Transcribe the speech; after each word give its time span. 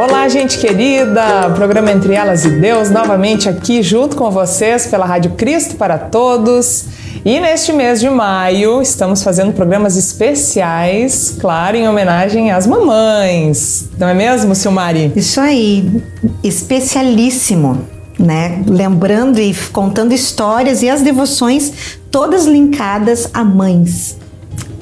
Olá, 0.00 0.26
gente 0.30 0.56
querida! 0.56 1.50
Programa 1.54 1.92
Entre 1.92 2.14
Elas 2.14 2.46
e 2.46 2.58
Deus, 2.58 2.88
novamente 2.88 3.50
aqui 3.50 3.82
junto 3.82 4.16
com 4.16 4.30
vocês 4.30 4.86
pela 4.86 5.04
Rádio 5.04 5.32
Cristo 5.32 5.76
para 5.76 5.98
Todos. 5.98 6.86
E 7.22 7.38
neste 7.38 7.70
mês 7.70 8.00
de 8.00 8.08
maio 8.08 8.80
estamos 8.80 9.22
fazendo 9.22 9.52
programas 9.52 9.98
especiais, 9.98 11.36
claro, 11.38 11.76
em 11.76 11.86
homenagem 11.86 12.50
às 12.50 12.66
mamães. 12.66 13.90
Não 13.98 14.08
é 14.08 14.14
mesmo, 14.14 14.54
Silmari? 14.54 15.12
Isso 15.14 15.38
aí, 15.38 16.02
especialíssimo, 16.42 17.86
né? 18.18 18.64
Lembrando 18.66 19.38
e 19.38 19.54
contando 19.70 20.14
histórias 20.14 20.82
e 20.82 20.88
as 20.88 21.02
devoções 21.02 21.98
todas 22.10 22.46
linkadas 22.46 23.28
a 23.34 23.44
mães, 23.44 24.16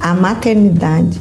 a 0.00 0.14
maternidade. 0.14 1.20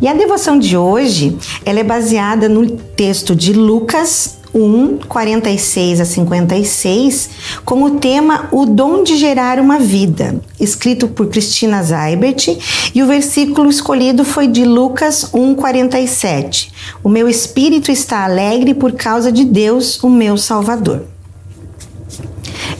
E 0.00 0.08
a 0.08 0.14
devoção 0.14 0.58
de 0.58 0.76
hoje, 0.76 1.36
ela 1.64 1.80
é 1.80 1.84
baseada 1.84 2.48
no 2.48 2.68
texto 2.70 3.34
de 3.34 3.52
Lucas 3.52 4.38
1, 4.54 4.98
46 5.08 6.00
a 6.00 6.04
56, 6.04 7.30
com 7.64 7.82
o 7.82 7.90
tema 7.98 8.48
O 8.50 8.64
Dom 8.64 9.02
de 9.02 9.16
Gerar 9.16 9.58
uma 9.58 9.78
Vida, 9.78 10.40
escrito 10.58 11.08
por 11.08 11.28
Cristina 11.28 11.82
Zaibert, 11.82 12.58
e 12.94 13.02
o 13.02 13.06
versículo 13.06 13.68
escolhido 13.68 14.24
foi 14.24 14.46
de 14.46 14.64
Lucas 14.64 15.30
1, 15.32 15.54
47. 15.54 16.72
O 17.02 17.08
meu 17.08 17.28
espírito 17.28 17.90
está 17.90 18.24
alegre 18.24 18.74
por 18.74 18.92
causa 18.92 19.30
de 19.30 19.44
Deus, 19.44 20.02
o 20.02 20.08
meu 20.08 20.36
Salvador. 20.36 21.04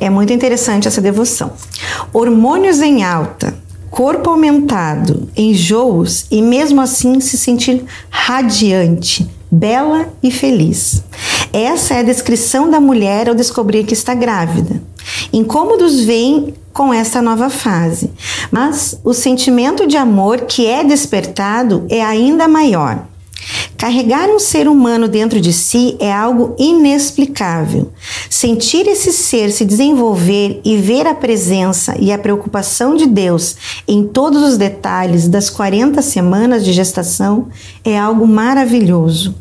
É 0.01 0.09
muito 0.09 0.33
interessante 0.33 0.87
essa 0.87 1.01
devoção. 1.01 1.53
Hormônios 2.13 2.81
em 2.81 3.03
alta, 3.03 3.58
corpo 3.91 4.31
aumentado, 4.31 5.29
enjoos 5.37 6.27
e 6.31 6.41
mesmo 6.43 6.81
assim 6.81 7.21
se 7.21 7.37
sentir 7.37 7.85
radiante, 8.11 9.29
bela 9.51 10.09
e 10.23 10.31
feliz. 10.31 11.03
Essa 11.53 11.95
é 11.95 11.99
a 12.01 12.03
descrição 12.03 12.71
da 12.71 12.81
mulher 12.81 13.29
ao 13.29 13.35
descobrir 13.35 13.85
que 13.85 13.95
está 13.95 14.15
grávida. 14.15 14.83
Incômodos 15.33 16.01
vêm 16.01 16.55
com 16.73 16.93
essa 16.93 17.21
nova 17.21 17.51
fase, 17.51 18.11
mas 18.51 18.99
o 19.03 19.13
sentimento 19.13 19.87
de 19.87 19.97
amor 19.97 20.43
que 20.43 20.67
é 20.67 20.85
despertado 20.85 21.87
é 21.89 22.05
ainda 22.05 22.47
maior. 22.47 23.05
Carregar 23.79 24.29
um 24.29 24.41
ser 24.41 24.67
humano 24.67 25.07
dentro 25.07 25.41
de 25.41 25.53
si 25.53 25.97
é 26.01 26.13
algo 26.13 26.57
inexplicável. 26.59 27.93
Sentir 28.29 28.89
esse 28.89 29.13
ser 29.13 29.53
se 29.53 29.65
desenvolver 29.65 30.61
e 30.65 30.77
ver 30.77 31.07
a 31.07 31.15
presença 31.15 31.95
e 31.97 32.11
a 32.11 32.19
preocupação 32.19 32.97
de 32.97 33.07
Deus 33.07 33.55
em 33.87 34.05
todos 34.05 34.43
os 34.43 34.57
detalhes 34.57 35.29
das 35.29 35.49
40 35.49 36.03
semanas 36.03 36.65
de 36.65 36.73
gestação 36.73 37.47
é 37.85 37.97
algo 37.97 38.27
maravilhoso. 38.27 39.33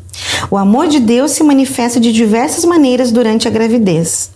O 0.48 0.56
amor 0.56 0.86
de 0.86 1.00
Deus 1.00 1.32
se 1.32 1.42
manifesta 1.42 1.98
de 1.98 2.12
diversas 2.12 2.64
maneiras 2.64 3.10
durante 3.10 3.48
a 3.48 3.50
gravidez. 3.50 4.30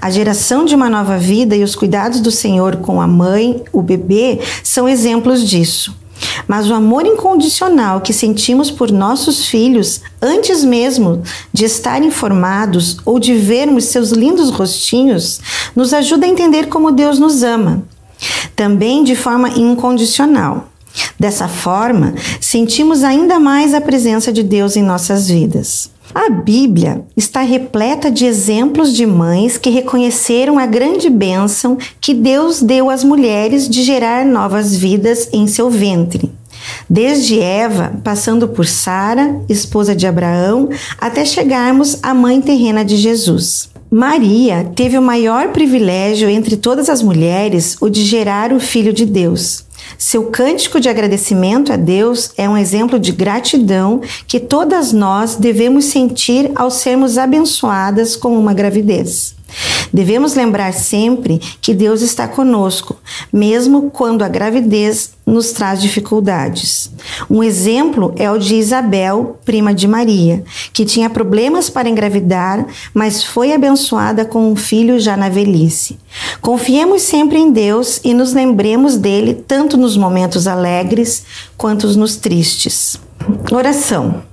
A 0.00 0.10
geração 0.10 0.64
de 0.64 0.74
uma 0.74 0.88
nova 0.88 1.18
vida 1.18 1.54
e 1.54 1.62
os 1.62 1.76
cuidados 1.76 2.20
do 2.22 2.30
Senhor 2.30 2.76
com 2.76 3.02
a 3.02 3.06
mãe, 3.06 3.62
o 3.70 3.82
bebê, 3.82 4.40
são 4.64 4.88
exemplos 4.88 5.46
disso. 5.46 5.94
Mas 6.46 6.70
o 6.70 6.74
amor 6.74 7.06
incondicional 7.06 8.00
que 8.00 8.12
sentimos 8.12 8.70
por 8.70 8.90
nossos 8.90 9.46
filhos, 9.46 10.00
antes 10.20 10.64
mesmo 10.64 11.22
de 11.52 11.64
estar 11.64 12.02
informados 12.02 12.98
ou 13.04 13.18
de 13.18 13.34
vermos 13.34 13.86
seus 13.86 14.10
lindos 14.10 14.50
rostinhos, 14.50 15.40
nos 15.74 15.92
ajuda 15.92 16.26
a 16.26 16.28
entender 16.28 16.68
como 16.68 16.92
Deus 16.92 17.18
nos 17.18 17.42
ama, 17.42 17.82
também 18.54 19.04
de 19.04 19.16
forma 19.16 19.48
incondicional. 19.50 20.68
Dessa 21.18 21.48
forma, 21.48 22.14
sentimos 22.40 23.02
ainda 23.02 23.38
mais 23.38 23.72
a 23.72 23.80
presença 23.80 24.32
de 24.32 24.42
Deus 24.42 24.76
em 24.76 24.82
nossas 24.82 25.28
vidas. 25.28 25.90
A 26.14 26.28
Bíblia 26.28 27.04
está 27.16 27.40
repleta 27.40 28.10
de 28.10 28.26
exemplos 28.26 28.92
de 28.94 29.06
mães 29.06 29.56
que 29.56 29.70
reconheceram 29.70 30.58
a 30.58 30.66
grande 30.66 31.08
bênção 31.08 31.78
que 32.00 32.12
Deus 32.12 32.60
deu 32.60 32.90
às 32.90 33.02
mulheres 33.02 33.66
de 33.66 33.82
gerar 33.82 34.26
novas 34.26 34.76
vidas 34.76 35.30
em 35.32 35.46
seu 35.46 35.70
ventre. 35.70 36.30
Desde 36.88 37.40
Eva, 37.40 37.94
passando 38.04 38.46
por 38.46 38.66
Sara, 38.66 39.40
esposa 39.48 39.96
de 39.96 40.06
Abraão, 40.06 40.68
até 41.00 41.24
chegarmos 41.24 41.98
à 42.02 42.12
mãe 42.12 42.42
terrena 42.42 42.84
de 42.84 42.96
Jesus. 42.96 43.70
Maria 43.90 44.70
teve 44.74 44.98
o 44.98 45.02
maior 45.02 45.48
privilégio 45.48 46.28
entre 46.28 46.56
todas 46.56 46.90
as 46.90 47.02
mulheres, 47.02 47.76
o 47.80 47.88
de 47.88 48.04
gerar 48.04 48.52
o 48.52 48.60
Filho 48.60 48.92
de 48.92 49.06
Deus. 49.06 49.64
Seu 49.98 50.24
cântico 50.26 50.80
de 50.80 50.88
agradecimento 50.88 51.72
a 51.72 51.76
Deus 51.76 52.32
é 52.36 52.48
um 52.48 52.56
exemplo 52.56 52.98
de 52.98 53.12
gratidão 53.12 54.00
que 54.26 54.40
todas 54.40 54.92
nós 54.92 55.36
devemos 55.36 55.86
sentir 55.86 56.50
ao 56.54 56.70
sermos 56.70 57.18
abençoadas 57.18 58.16
com 58.16 58.36
uma 58.38 58.54
gravidez. 58.54 59.34
Devemos 59.92 60.34
lembrar 60.34 60.72
sempre 60.72 61.38
que 61.60 61.74
Deus 61.74 62.00
está 62.00 62.26
conosco, 62.26 62.96
mesmo 63.32 63.90
quando 63.90 64.22
a 64.22 64.28
gravidez 64.28 65.12
nos 65.26 65.52
traz 65.52 65.80
dificuldades. 65.80 66.90
Um 67.30 67.42
exemplo 67.42 68.12
é 68.16 68.30
o 68.30 68.38
de 68.38 68.54
Isabel, 68.54 69.38
prima 69.44 69.74
de 69.74 69.86
Maria, 69.86 70.42
que 70.72 70.84
tinha 70.84 71.10
problemas 71.10 71.70
para 71.70 71.88
engravidar, 71.88 72.66
mas 72.94 73.22
foi 73.22 73.52
abençoada 73.52 74.24
com 74.24 74.50
um 74.50 74.56
filho 74.56 74.98
já 74.98 75.16
na 75.16 75.28
velhice. 75.28 75.98
Confiemos 76.40 77.02
sempre 77.02 77.38
em 77.38 77.52
Deus 77.52 78.00
e 78.02 78.14
nos 78.14 78.32
lembremos 78.32 78.96
dele 78.96 79.34
tanto 79.34 79.76
nos 79.76 79.96
momentos 79.96 80.46
alegres 80.46 81.24
quanto 81.56 81.86
nos 81.96 82.16
tristes. 82.16 82.98
Oração. 83.50 84.31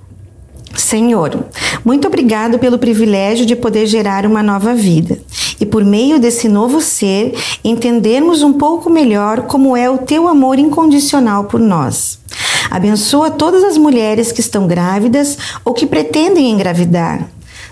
Senhor, 0.79 1.45
muito 1.83 2.07
obrigado 2.07 2.57
pelo 2.57 2.79
privilégio 2.79 3.45
de 3.45 3.55
poder 3.55 3.85
gerar 3.85 4.25
uma 4.25 4.41
nova 4.41 4.73
vida 4.73 5.19
e, 5.59 5.65
por 5.65 5.83
meio 5.83 6.19
desse 6.19 6.47
novo 6.47 6.81
ser, 6.81 7.33
entendermos 7.63 8.41
um 8.41 8.53
pouco 8.53 8.89
melhor 8.89 9.41
como 9.41 9.75
é 9.75 9.89
o 9.89 9.97
teu 9.97 10.27
amor 10.27 10.57
incondicional 10.57 11.43
por 11.43 11.59
nós. 11.59 12.19
Abençoa 12.71 13.29
todas 13.29 13.63
as 13.63 13.77
mulheres 13.77 14.31
que 14.31 14.41
estão 14.41 14.67
grávidas 14.67 15.37
ou 15.65 15.73
que 15.73 15.85
pretendem 15.85 16.49
engravidar. 16.49 17.27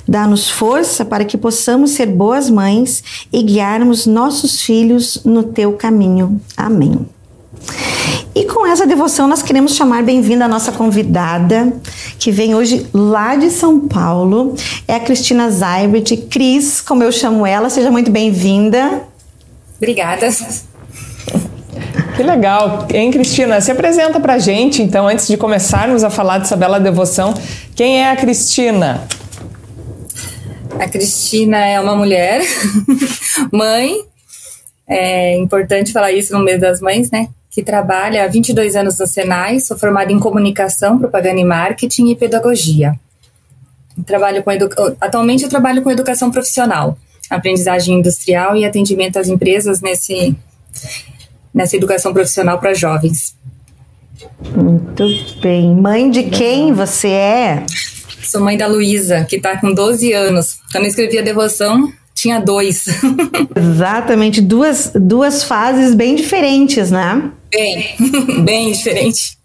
Dá-nos 0.07 0.49
força 0.49 1.05
para 1.05 1.25
que 1.25 1.37
possamos 1.37 1.91
ser 1.91 2.07
boas 2.07 2.49
mães 2.49 3.03
e 3.31 3.41
guiarmos 3.41 4.05
nossos 4.05 4.61
filhos 4.61 5.21
no 5.23 5.43
teu 5.43 5.73
caminho. 5.73 6.41
Amém. 6.55 7.16
E 8.35 8.45
com 8.45 8.67
essa 8.67 8.85
devoção, 8.85 9.27
nós 9.27 9.41
queremos 9.41 9.75
chamar 9.75 10.03
bem-vinda 10.03 10.45
a 10.45 10.47
nossa 10.47 10.71
convidada, 10.71 11.73
que 12.19 12.31
vem 12.31 12.53
hoje 12.53 12.85
lá 12.93 13.35
de 13.35 13.49
São 13.49 13.87
Paulo. 13.87 14.55
É 14.87 14.95
a 14.95 14.99
Cristina 14.99 15.49
Zaibert. 15.49 16.15
Cris, 16.29 16.79
como 16.79 17.03
eu 17.03 17.11
chamo 17.11 17.47
ela, 17.47 17.69
seja 17.69 17.89
muito 17.89 18.11
bem-vinda. 18.11 19.01
Obrigada. 19.77 20.29
Que 22.15 22.23
legal. 22.23 22.87
Hein, 22.93 23.11
Cristina? 23.11 23.61
Se 23.61 23.71
apresenta 23.71 24.19
pra 24.19 24.37
gente, 24.39 24.81
então, 24.81 25.07
antes 25.07 25.27
de 25.27 25.37
começarmos 25.37 26.03
a 26.03 26.09
falar 26.09 26.39
dessa 26.39 26.55
bela 26.55 26.79
devoção. 26.79 27.33
Quem 27.75 28.01
é 28.01 28.11
a 28.11 28.15
Cristina? 28.15 29.07
A 30.79 30.87
Cristina 30.87 31.57
é 31.57 31.79
uma 31.79 31.95
mulher, 31.95 32.41
mãe. 33.51 33.95
É 34.87 35.35
importante 35.37 35.91
falar 35.91 36.11
isso 36.11 36.33
no 36.33 36.43
mês 36.43 36.61
das 36.61 36.81
mães, 36.81 37.09
né? 37.11 37.29
Que 37.57 37.63
trabalha 37.63 38.23
há 38.23 38.27
22 38.27 38.75
anos 38.75 38.99
no 38.99 39.07
Senai, 39.07 39.59
sou 39.59 39.75
formada 39.75 40.11
em 40.11 40.19
comunicação, 40.19 40.99
propaganda 40.99 41.39
e 41.39 41.43
marketing 41.43 42.09
e 42.09 42.15
pedagogia. 42.15 42.93
Trabalho 44.05 44.43
com 44.43 44.51
Atualmente 45.01 45.43
eu 45.43 45.49
trabalho 45.49 45.81
com 45.81 45.89
educação 45.89 46.29
profissional, 46.29 46.95
aprendizagem 47.27 47.97
industrial 47.97 48.55
e 48.55 48.63
atendimento 48.63 49.17
às 49.17 49.27
empresas 49.27 49.81
nesse, 49.81 50.35
nessa 51.51 51.75
educação 51.75 52.13
profissional 52.13 52.59
para 52.59 52.75
jovens. 52.75 53.35
Muito 54.55 55.07
bem. 55.41 55.73
Mãe 55.73 56.11
de 56.11 56.25
quem 56.25 56.71
você 56.73 57.07
é? 57.07 57.65
Sou 58.21 58.39
mãe 58.39 58.55
da 58.55 58.67
Luísa, 58.67 59.25
que 59.25 59.37
está 59.37 59.59
com 59.59 59.73
12 59.73 60.13
anos. 60.13 60.59
Quando 60.71 60.83
eu 60.83 60.89
escrevi 60.89 61.17
a 61.17 61.23
devoção, 61.23 61.91
tinha 62.17 62.39
dois. 62.39 62.85
Exatamente, 63.55 64.41
duas, 64.41 64.91
duas 64.95 65.43
fases 65.43 65.93
bem 65.93 66.15
diferentes, 66.15 66.89
né? 66.89 67.31
Bem, 67.51 67.95
bem 68.43 68.71
diferente. 68.71 69.37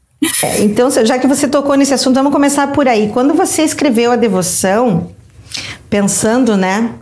É, 0.43 0.63
então, 0.63 0.89
já 0.91 1.19
que 1.19 1.27
você 1.27 1.47
tocou 1.47 1.77
nesse 1.77 1.93
assunto, 1.93 2.15
vamos 2.15 2.33
começar 2.33 2.69
por 2.69 2.89
aí. 2.89 3.11
Quando 3.13 3.35
você 3.35 3.63
escreveu 3.63 4.13
a 4.13 4.17
devoção, 4.17 5.11
pensando, 5.91 6.57
né, 6.57 6.95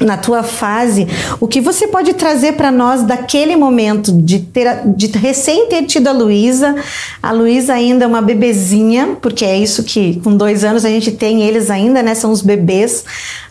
na 0.00 0.16
tua 0.16 0.42
fase, 0.42 1.06
o 1.40 1.46
que 1.46 1.60
você 1.60 1.86
pode 1.86 2.12
trazer 2.14 2.52
para 2.52 2.70
nós 2.70 3.02
daquele 3.02 3.56
momento 3.56 4.12
de 4.12 4.40
ter 4.40 4.82
de 4.86 5.06
recém 5.06 5.66
ter 5.68 5.84
tido 5.84 6.08
a 6.08 6.12
Luísa, 6.12 6.76
a 7.22 7.32
Luísa 7.32 7.72
ainda 7.72 8.04
é 8.04 8.06
uma 8.06 8.20
bebezinha, 8.20 9.16
porque 9.22 9.44
é 9.44 9.56
isso 9.56 9.82
que 9.84 10.20
com 10.20 10.36
dois 10.36 10.64
anos 10.64 10.84
a 10.84 10.90
gente 10.90 11.12
tem 11.12 11.42
eles 11.42 11.70
ainda, 11.70 12.02
né? 12.02 12.14
São 12.14 12.30
os 12.30 12.42
bebês, 12.42 13.04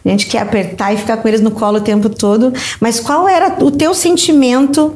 a 0.06 0.09
gente 0.09 0.27
quer 0.27 0.39
apertar 0.39 0.94
e 0.94 0.97
ficar 0.97 1.18
com 1.18 1.27
eles 1.27 1.42
no 1.42 1.51
colo 1.51 1.77
o 1.77 1.81
tempo 1.81 2.09
todo. 2.09 2.53
Mas 2.80 3.00
qual 3.00 3.27
era 3.27 3.63
o 3.63 3.71
teu 3.71 3.94
sentimento? 3.94 4.94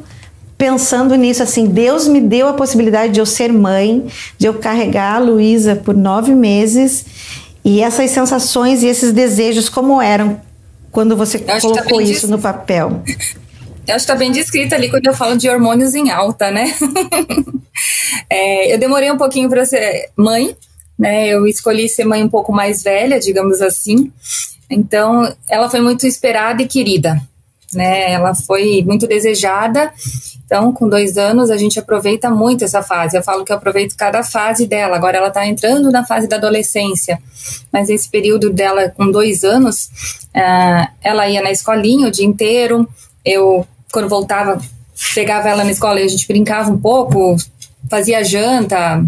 Pensando 0.56 1.14
nisso, 1.14 1.42
assim, 1.42 1.64
Deus 1.64 2.06
me 2.06 2.20
deu 2.20 2.46
a 2.46 2.52
possibilidade 2.52 3.14
de 3.14 3.18
eu 3.18 3.24
ser 3.24 3.50
mãe, 3.50 4.06
de 4.36 4.46
eu 4.46 4.54
carregar 4.54 5.14
a 5.14 5.18
Luísa 5.18 5.74
por 5.74 5.96
nove 5.96 6.34
meses 6.34 7.06
E 7.64 7.80
essas 7.80 8.10
sensações 8.10 8.82
e 8.82 8.86
esses 8.86 9.10
desejos, 9.10 9.70
como 9.70 10.02
eram 10.02 10.38
quando 10.90 11.16
você 11.16 11.38
tá 11.38 11.60
colocou 11.60 11.98
tá 11.98 12.02
isso 12.02 12.28
no 12.28 12.38
papel? 12.38 13.02
Eu 13.86 13.94
acho 13.94 14.06
que 14.06 14.12
está 14.12 14.14
bem 14.18 14.32
descrito 14.32 14.74
ali 14.74 14.90
quando 14.90 15.06
eu 15.06 15.14
falo 15.14 15.36
de 15.36 15.48
hormônios 15.48 15.94
em 15.94 16.10
alta, 16.10 16.50
né? 16.50 16.74
é, 18.28 18.74
eu 18.74 18.78
demorei 18.78 19.10
um 19.10 19.18
pouquinho 19.18 19.48
para 19.48 19.64
ser 19.64 20.10
mãe, 20.16 20.56
né? 20.98 21.28
Eu 21.28 21.46
escolhi 21.46 21.88
ser 21.88 22.04
mãe 22.04 22.22
um 22.22 22.28
pouco 22.28 22.52
mais 22.52 22.82
velha, 22.82 23.18
digamos 23.18 23.60
assim. 23.60 24.12
Então, 24.68 25.34
ela 25.48 25.68
foi 25.68 25.80
muito 25.80 26.06
esperada 26.06 26.62
e 26.62 26.68
querida, 26.68 27.20
né? 27.74 28.12
Ela 28.12 28.34
foi 28.34 28.82
muito 28.86 29.06
desejada. 29.06 29.92
Então, 30.44 30.72
com 30.72 30.88
dois 30.88 31.16
anos, 31.16 31.50
a 31.50 31.56
gente 31.56 31.78
aproveita 31.78 32.28
muito 32.28 32.64
essa 32.64 32.82
fase. 32.82 33.16
Eu 33.16 33.22
falo 33.22 33.44
que 33.44 33.52
eu 33.52 33.56
aproveito 33.56 33.96
cada 33.96 34.22
fase 34.22 34.66
dela. 34.66 34.96
Agora, 34.96 35.16
ela 35.16 35.28
está 35.28 35.46
entrando 35.46 35.90
na 35.90 36.04
fase 36.04 36.26
da 36.26 36.36
adolescência, 36.36 37.20
mas 37.72 37.88
esse 37.88 38.08
período 38.08 38.50
dela, 38.50 38.88
com 38.88 39.10
dois 39.10 39.44
anos, 39.44 39.88
uh, 40.34 40.88
ela 41.02 41.28
ia 41.28 41.40
na 41.40 41.50
escolinha 41.50 42.08
o 42.08 42.10
dia 42.10 42.26
inteiro. 42.26 42.88
Eu 43.24 43.66
quando 43.92 44.08
voltava, 44.08 44.60
pegava 45.14 45.48
ela 45.48 45.64
na 45.64 45.70
escola 45.70 46.00
e 46.00 46.04
a 46.04 46.08
gente 46.08 46.26
brincava 46.26 46.70
um 46.70 46.78
pouco, 46.78 47.36
fazia 47.88 48.22
janta, 48.24 49.04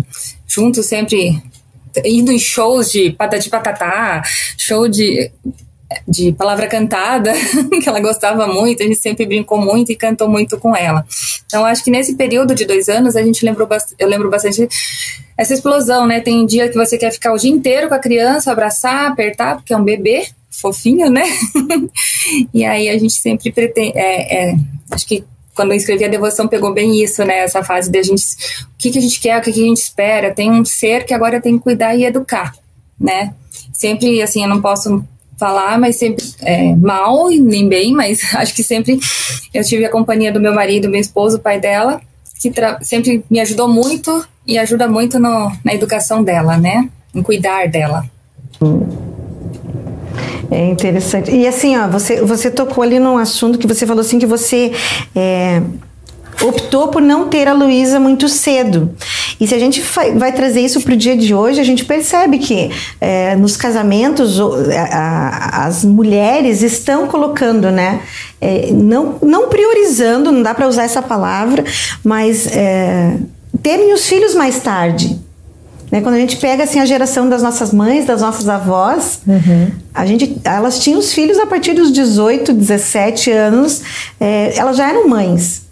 junto 0.46 0.82
sempre 0.82 1.42
indo 2.04 2.32
em 2.32 2.38
shows 2.38 2.90
de 2.90 3.10
patati 3.10 3.50
patatá, 3.50 4.22
show 4.56 4.88
de, 4.88 5.30
de 6.06 6.32
palavra 6.32 6.66
cantada, 6.66 7.32
que 7.82 7.88
ela 7.88 8.00
gostava 8.00 8.46
muito, 8.46 8.82
a 8.82 8.86
gente 8.86 8.98
sempre 8.98 9.26
brincou 9.26 9.60
muito 9.60 9.92
e 9.92 9.96
cantou 9.96 10.28
muito 10.28 10.58
com 10.58 10.76
ela. 10.76 11.04
Então, 11.46 11.64
acho 11.64 11.84
que 11.84 11.90
nesse 11.90 12.14
período 12.14 12.54
de 12.54 12.64
dois 12.64 12.88
anos, 12.88 13.16
a 13.16 13.22
gente 13.22 13.44
lembrou, 13.44 13.68
eu 13.98 14.08
lembro 14.08 14.30
bastante 14.30 14.68
essa 15.36 15.54
explosão, 15.54 16.06
né? 16.06 16.20
Tem 16.20 16.44
dia 16.46 16.68
que 16.68 16.76
você 16.76 16.96
quer 16.96 17.10
ficar 17.10 17.32
o 17.32 17.38
dia 17.38 17.50
inteiro 17.50 17.88
com 17.88 17.94
a 17.94 17.98
criança, 17.98 18.52
abraçar, 18.52 19.10
apertar, 19.10 19.56
porque 19.56 19.72
é 19.72 19.76
um 19.76 19.84
bebê, 19.84 20.26
fofinho, 20.50 21.10
né? 21.10 21.24
e 22.52 22.64
aí 22.64 22.88
a 22.88 22.98
gente 22.98 23.14
sempre 23.14 23.50
pretende. 23.50 23.98
É, 23.98 24.50
é, 24.50 24.56
acho 24.90 25.06
que 25.06 25.24
quando 25.54 25.72
eu 25.72 25.76
escrevi 25.76 26.04
a 26.04 26.08
devoção 26.08 26.48
pegou 26.48 26.72
bem 26.72 27.02
isso, 27.02 27.24
né? 27.24 27.38
Essa 27.38 27.62
fase 27.62 27.90
da 27.90 28.02
gente. 28.02 28.22
O 28.74 28.78
que, 28.78 28.90
que 28.90 28.98
a 28.98 29.02
gente 29.02 29.20
quer, 29.20 29.38
o 29.38 29.42
que, 29.42 29.52
que 29.52 29.62
a 29.62 29.66
gente 29.66 29.78
espera. 29.78 30.34
Tem 30.34 30.50
um 30.50 30.64
ser 30.64 31.04
que 31.04 31.14
agora 31.14 31.40
tem 31.40 31.56
que 31.58 31.64
cuidar 31.64 31.94
e 31.94 32.04
educar, 32.04 32.54
né? 32.98 33.34
Sempre, 33.72 34.22
assim, 34.22 34.42
eu 34.42 34.48
não 34.48 34.60
posso 34.60 35.04
falar, 35.42 35.76
mas 35.76 35.96
sempre 35.96 36.24
é, 36.40 36.72
mal 36.76 37.28
nem 37.30 37.68
bem, 37.68 37.92
mas 37.92 38.20
acho 38.36 38.54
que 38.54 38.62
sempre 38.62 39.00
eu 39.52 39.64
tive 39.64 39.84
a 39.84 39.90
companhia 39.90 40.30
do 40.30 40.38
meu 40.38 40.54
marido, 40.54 40.88
meu 40.88 41.00
esposo, 41.00 41.40
pai 41.40 41.58
dela, 41.58 42.00
que 42.40 42.52
sempre 42.82 43.24
me 43.28 43.40
ajudou 43.40 43.68
muito 43.68 44.24
e 44.46 44.56
ajuda 44.56 44.86
muito 44.86 45.18
no, 45.18 45.50
na 45.64 45.74
educação 45.74 46.22
dela, 46.22 46.56
né? 46.56 46.88
Em 47.12 47.22
cuidar 47.22 47.68
dela. 47.68 48.04
É 50.48 50.66
interessante. 50.66 51.30
E 51.32 51.46
assim, 51.46 51.76
ó, 51.76 51.88
você, 51.88 52.20
você 52.20 52.48
tocou 52.48 52.84
ali 52.84 53.00
num 53.00 53.18
assunto 53.18 53.58
que 53.58 53.66
você 53.66 53.84
falou 53.84 54.02
assim 54.02 54.18
que 54.18 54.26
você 54.26 54.72
é, 55.14 55.60
optou 56.42 56.88
por 56.88 57.00
não 57.00 57.28
ter 57.28 57.48
a 57.48 57.52
Luísa 57.52 57.98
muito 58.00 58.28
cedo. 58.28 58.90
E 59.40 59.46
se 59.46 59.54
a 59.54 59.58
gente 59.58 59.82
vai 60.16 60.32
trazer 60.32 60.60
isso 60.60 60.80
para 60.80 60.94
o 60.94 60.96
dia 60.96 61.16
de 61.16 61.34
hoje, 61.34 61.60
a 61.60 61.64
gente 61.64 61.84
percebe 61.84 62.38
que 62.38 62.70
é, 63.00 63.34
nos 63.36 63.56
casamentos 63.56 64.38
a, 64.40 64.44
a, 64.92 65.66
as 65.66 65.84
mulheres 65.84 66.62
estão 66.62 67.06
colocando, 67.06 67.70
né? 67.70 68.00
É, 68.40 68.70
não, 68.72 69.16
não 69.22 69.48
priorizando, 69.48 70.32
não 70.32 70.42
dá 70.42 70.54
para 70.54 70.68
usar 70.68 70.84
essa 70.84 71.02
palavra, 71.02 71.64
mas 72.04 72.46
é, 72.48 73.16
terem 73.62 73.92
os 73.92 74.06
filhos 74.06 74.34
mais 74.34 74.60
tarde. 74.60 75.18
Né? 75.90 76.00
Quando 76.00 76.14
a 76.14 76.18
gente 76.18 76.38
pega 76.38 76.64
assim 76.64 76.80
a 76.80 76.86
geração 76.86 77.28
das 77.28 77.42
nossas 77.42 77.72
mães, 77.72 78.06
das 78.06 78.22
nossas 78.22 78.48
avós, 78.48 79.20
uhum. 79.26 79.70
a 79.92 80.06
gente, 80.06 80.40
elas 80.42 80.78
tinham 80.78 80.98
os 80.98 81.12
filhos 81.12 81.38
a 81.38 81.46
partir 81.46 81.74
dos 81.74 81.92
18, 81.92 82.52
17 82.54 83.30
anos, 83.30 83.82
é, 84.18 84.56
elas 84.56 84.78
já 84.78 84.88
eram 84.88 85.06
mães. 85.06 85.62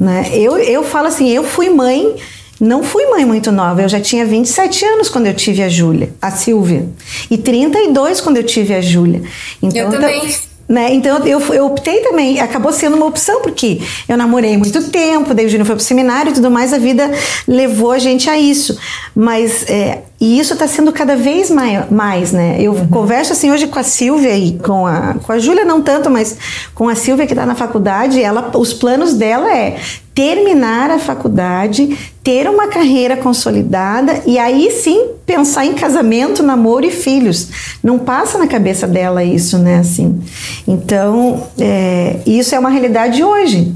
Né? 0.00 0.30
Eu, 0.32 0.56
eu 0.56 0.82
falo 0.82 1.08
assim, 1.08 1.28
eu 1.28 1.44
fui 1.44 1.68
mãe, 1.68 2.16
não 2.58 2.82
fui 2.82 3.04
mãe 3.06 3.26
muito 3.26 3.52
nova, 3.52 3.82
eu 3.82 3.88
já 3.88 4.00
tinha 4.00 4.24
27 4.24 4.82
anos 4.86 5.10
quando 5.10 5.26
eu 5.26 5.34
tive 5.34 5.62
a 5.62 5.68
Júlia, 5.68 6.10
a 6.22 6.30
Silvia, 6.30 6.88
e 7.30 7.36
32 7.36 8.22
quando 8.22 8.38
eu 8.38 8.44
tive 8.44 8.74
a 8.74 8.80
Júlia. 8.80 9.22
Então, 9.62 9.82
eu 9.82 9.90
também. 9.90 10.34
Né? 10.70 10.94
Então 10.94 11.26
eu, 11.26 11.40
eu 11.52 11.66
optei 11.66 12.00
também, 12.02 12.38
acabou 12.38 12.72
sendo 12.72 12.94
uma 12.94 13.06
opção, 13.06 13.42
porque 13.42 13.80
eu 14.08 14.16
namorei 14.16 14.56
muito 14.56 14.88
tempo, 14.88 15.34
daí 15.34 15.46
o 15.46 15.48
Júnior 15.48 15.66
foi 15.66 15.74
pro 15.74 15.84
seminário 15.84 16.30
e 16.30 16.32
tudo 16.32 16.48
mais, 16.48 16.72
a 16.72 16.78
vida 16.78 17.10
levou 17.48 17.90
a 17.90 17.98
gente 17.98 18.30
a 18.30 18.38
isso. 18.38 18.78
Mas 19.12 19.68
é, 19.68 20.02
e 20.20 20.38
isso 20.38 20.52
está 20.52 20.68
sendo 20.68 20.92
cada 20.92 21.16
vez 21.16 21.50
mais, 21.50 21.90
mais 21.90 22.30
né? 22.30 22.56
Eu 22.60 22.72
uhum. 22.72 22.86
converso 22.86 23.32
assim 23.32 23.50
hoje 23.50 23.66
com 23.66 23.80
a 23.80 23.82
Silvia 23.82 24.36
e 24.38 24.58
com 24.58 24.86
a, 24.86 25.14
com 25.14 25.32
a 25.32 25.40
Júlia 25.40 25.64
não 25.64 25.82
tanto, 25.82 26.08
mas 26.08 26.36
com 26.72 26.88
a 26.88 26.94
Silvia 26.94 27.26
que 27.26 27.32
está 27.32 27.44
na 27.44 27.56
faculdade, 27.56 28.22
ela, 28.22 28.52
os 28.56 28.72
planos 28.72 29.14
dela 29.14 29.50
é 29.50 29.76
terminar 30.20 30.90
a 30.90 30.98
faculdade, 30.98 31.96
ter 32.22 32.46
uma 32.46 32.68
carreira 32.68 33.16
consolidada 33.16 34.20
e 34.26 34.38
aí 34.38 34.70
sim 34.70 35.12
pensar 35.24 35.64
em 35.64 35.72
casamento, 35.72 36.42
namoro 36.42 36.84
e 36.84 36.90
filhos. 36.90 37.48
Não 37.82 37.98
passa 37.98 38.36
na 38.36 38.46
cabeça 38.46 38.86
dela 38.86 39.24
isso, 39.24 39.56
né? 39.56 39.78
Assim. 39.78 40.20
Então, 40.68 41.48
é, 41.58 42.20
isso 42.26 42.54
é 42.54 42.58
uma 42.58 42.68
realidade 42.68 43.24
hoje. 43.24 43.74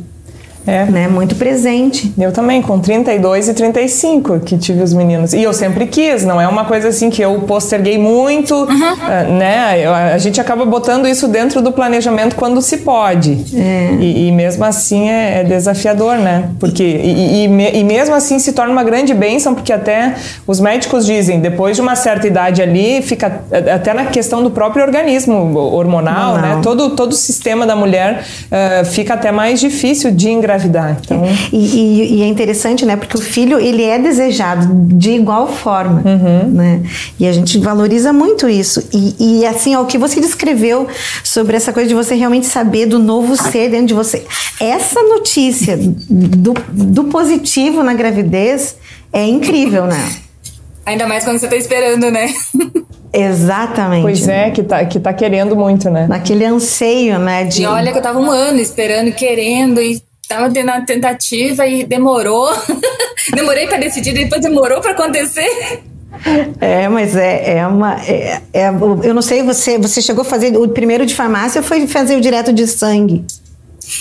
É. 0.67 0.85
Né, 0.85 1.09
muito 1.09 1.35
presente. 1.35 2.13
Eu 2.19 2.33
também, 2.33 2.63
com 2.63 2.79
32 2.79 3.49
e 3.49 3.55
35 3.55 4.41
que 4.41 4.57
tive 4.57 4.83
os 4.83 4.95
meninos. 4.95 5.33
E 5.33 5.43
eu 5.43 5.53
sempre 5.53 5.87
quis, 5.87 6.25
não 6.25 6.41
é 6.41 6.49
uma 6.49 6.65
coisa 6.65 6.89
assim 6.89 7.11
que 7.11 7.23
eu 7.23 7.41
posterguei 7.41 7.99
muito, 7.99 8.55
uhum. 8.55 9.39
né? 9.39 9.87
A 9.87 10.19
gente 10.19 10.41
acaba 10.41 10.65
botando 10.65 11.07
isso 11.07 11.29
dentro 11.29 11.61
do 11.61 11.71
planejamento 11.71 12.35
quando 12.37 12.63
se 12.63 12.79
pode. 12.79 13.45
É. 13.55 13.97
E, 14.01 14.29
e, 14.29 14.33
mesmo 14.33 14.65
assim 14.65 15.09
é, 15.09 15.41
é, 15.41 15.45
desafiador, 15.45 16.17
né? 16.17 16.51
Porque, 16.59 16.83
e, 16.83 17.47
e, 17.47 17.79
e, 17.79 17.85
mesmo 17.85 18.15
assim 18.15 18.39
se 18.39 18.53
torna 18.53 18.73
uma 18.73 18.85
grande 18.85 19.13
bênção, 19.13 19.55
porque 19.55 19.73
até 19.73 20.15
os 20.47 20.61
médicos 20.61 21.05
dizem, 21.05 21.41
depois 21.41 21.77
de 21.77 21.83
uma 21.83 21.95
certa 21.95 22.27
idade 22.27 22.63
ali, 22.63 23.03
fica 23.03 23.43
até 23.75 23.93
na 23.93 24.07
questão 24.07 24.43
do 24.43 24.51
próprio 24.51 24.83
organismo 24.83 25.55
hormonal, 25.57 26.39
né? 26.39 26.61
Todo, 26.63 26.91
todo 26.91 27.13
o 27.13 27.17
sistema 27.17 27.67
da 27.67 27.77
mulher 27.77 28.25
uh, 28.47 28.85
fica 28.87 29.15
até 29.15 29.31
mais 29.31 29.61
difícil 29.61 30.11
de 30.11 30.31
engravidar 30.31 30.54
engravidar. 30.55 30.99
Então... 31.01 31.23
E, 31.53 31.57
e, 31.57 32.15
e, 32.17 32.23
é 32.23 32.27
interessante, 32.27 32.87
né? 32.87 32.97
Porque 32.97 33.17
o 33.17 33.21
filho, 33.21 33.59
ele 33.59 33.83
é 33.83 33.99
desejado 33.99 34.69
de 34.97 35.11
igual 35.11 35.49
forma, 35.49 36.03
uhum. 36.05 36.51
né? 36.51 36.83
E 37.19 37.27
a 37.27 37.33
gente 37.33 37.59
valoriza 37.59 38.13
muito 38.13 38.49
isso. 38.49 38.87
E, 38.93 39.41
e 39.41 39.47
assim, 39.47 39.75
ó, 39.75 39.83
o 39.83 39.87
que 39.87 39.99
você 39.99 40.21
descreveu 40.21 40.87
sobre 41.23 41.57
essa 41.57 41.73
coisa 41.73 41.89
de 41.89 41.95
você 41.95 42.15
realmente 42.15 42.47
saber 42.47 42.87
do 42.87 42.99
novo 42.99 43.37
ser 43.37 43.71
dentro 43.71 43.87
de 43.89 43.95
você. 43.95 44.25
Essa 44.61 45.03
notícia 45.03 45.77
do, 45.79 46.55
do 46.71 47.05
positivo 47.05 47.83
na 47.83 47.95
gravidez 47.95 48.77
é 49.13 49.25
incrível, 49.27 49.87
né? 49.87 50.13
Ainda 50.87 51.07
mais 51.07 51.25
quando 51.25 51.39
você 51.39 51.47
está 51.47 51.57
esperando, 51.57 52.11
né? 52.11 52.29
Exatamente. 53.15 54.03
Pois 54.03 54.29
é, 54.29 54.51
que 54.51 54.63
tá, 54.63 54.85
que 54.85 54.99
tá 54.99 55.13
querendo 55.15 55.55
muito, 55.55 55.89
né? 55.89 56.07
Naquele 56.09 56.45
anseio, 56.45 57.19
né? 57.21 57.45
De... 57.45 57.63
E 57.63 57.67
olha 57.67 57.93
que 57.93 57.99
eu 57.99 58.03
tava 58.03 58.19
um 58.19 58.29
ano 58.29 58.59
esperando, 58.59 59.13
querendo, 59.13 59.81
e 59.81 60.03
Tava 60.29 60.51
tendo 60.51 60.71
uma 60.71 60.81
tentativa 60.85 61.67
e 61.67 61.85
demorou. 61.85 62.49
Demorei 63.35 63.67
para 63.67 63.79
decidir, 63.79 64.13
depois 64.13 64.41
demorou 64.41 64.81
para 64.81 64.93
acontecer. 64.93 65.83
É, 66.61 66.89
mas 66.89 67.17
é, 67.17 67.59
é 67.59 67.67
uma. 67.67 68.01
É, 68.03 68.41
é, 68.53 68.69
eu 68.69 69.15
não 69.15 69.23
sei, 69.23 69.43
você, 69.43 69.79
você 69.79 70.01
chegou 70.01 70.23
a 70.23 70.25
fazer 70.25 70.57
o 70.57 70.69
primeiro 70.69 71.05
de 71.05 71.15
farmácia 71.15 71.61
ou 71.61 71.67
foi 71.67 71.87
fazer 71.87 72.17
o 72.17 72.21
direto 72.21 72.53
de 72.53 72.67
sangue? 72.67 73.25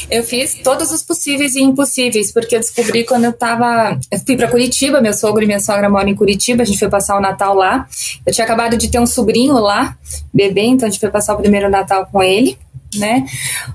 Eu 0.09 0.23
fiz 0.23 0.55
todos 0.63 0.91
os 0.91 1.01
possíveis 1.01 1.55
e 1.55 1.61
impossíveis, 1.61 2.31
porque 2.31 2.55
eu 2.55 2.59
descobri 2.59 3.03
quando 3.03 3.25
eu 3.25 3.33
tava. 3.33 3.99
Eu 4.11 4.19
fui 4.25 4.37
para 4.37 4.47
Curitiba, 4.47 5.01
meu 5.01 5.13
sogro 5.13 5.43
e 5.43 5.45
minha 5.45 5.59
sogra 5.59 5.89
moram 5.89 6.09
em 6.09 6.15
Curitiba, 6.15 6.63
a 6.63 6.65
gente 6.65 6.79
foi 6.79 6.89
passar 6.89 7.17
o 7.17 7.21
Natal 7.21 7.53
lá. 7.55 7.87
Eu 8.25 8.33
tinha 8.33 8.45
acabado 8.45 8.77
de 8.77 8.89
ter 8.89 8.99
um 8.99 9.05
sobrinho 9.05 9.53
lá, 9.55 9.97
bebê, 10.33 10.61
então 10.61 10.87
a 10.87 10.91
gente 10.91 10.99
foi 10.99 11.09
passar 11.09 11.33
o 11.33 11.37
primeiro 11.37 11.69
Natal 11.69 12.07
com 12.11 12.21
ele, 12.23 12.57
né? 12.95 13.25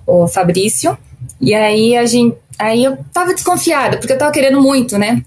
O 0.06 0.26
Fabrício. 0.26 0.96
E 1.40 1.54
aí 1.54 1.96
a 1.96 2.06
gente. 2.06 2.36
Aí 2.58 2.82
eu 2.82 2.98
tava 3.12 3.32
desconfiada, 3.32 3.98
porque 3.98 4.12
eu 4.12 4.18
tava 4.18 4.32
querendo 4.32 4.60
muito, 4.60 4.98
né? 4.98 5.22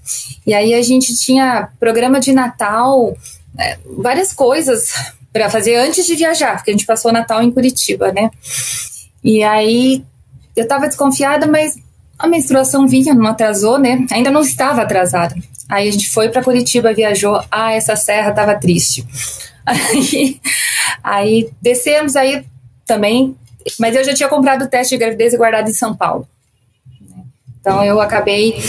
E 0.46 0.54
aí 0.54 0.74
a 0.74 0.82
gente 0.82 1.16
tinha 1.16 1.70
programa 1.80 2.20
de 2.20 2.34
Natal, 2.34 3.16
é, 3.58 3.78
várias 3.98 4.34
coisas 4.34 4.94
para 5.32 5.50
fazer 5.50 5.76
antes 5.76 6.06
de 6.06 6.16
viajar, 6.16 6.58
porque 6.58 6.72
a 6.72 6.74
gente 6.74 6.86
passou 6.86 7.10
o 7.10 7.14
Natal 7.14 7.42
em 7.42 7.52
Curitiba, 7.52 8.12
né? 8.12 8.30
E 9.24 9.42
aí 9.44 10.04
eu 10.56 10.68
tava 10.68 10.88
desconfiada, 10.88 11.48
mas 11.48 11.76
a 12.20 12.28
menstruação 12.28 12.88
vinha, 12.88 13.14
não 13.14 13.28
atrasou, 13.28 13.80
né? 13.80 14.06
Ainda 14.12 14.30
não 14.30 14.42
estava 14.42 14.82
atrasada. 14.82 15.36
Aí 15.70 15.88
a 15.88 15.92
gente 15.92 16.10
foi 16.10 16.30
para 16.30 16.44
Curitiba, 16.44 16.94
viajou. 16.94 17.42
Ah, 17.50 17.72
essa 17.72 17.96
serra 17.96 18.34
tava 18.34 18.56
triste. 18.56 19.06
Aí, 19.64 20.42
aí 21.04 21.50
descemos, 21.62 22.16
aí 22.16 22.44
também 22.84 23.36
mas 23.80 23.96
eu 23.96 24.04
já 24.04 24.14
tinha 24.14 24.30
comprado 24.30 24.64
o 24.64 24.68
teste 24.68 24.96
de 24.96 25.00
gravidez 25.00 25.34
e 25.34 25.38
guardado 25.38 25.70
em 25.70 25.74
São 25.74 25.96
Paulo. 25.96 26.28
Então 27.60 27.84
eu 27.84 28.02
acabei 28.02 28.60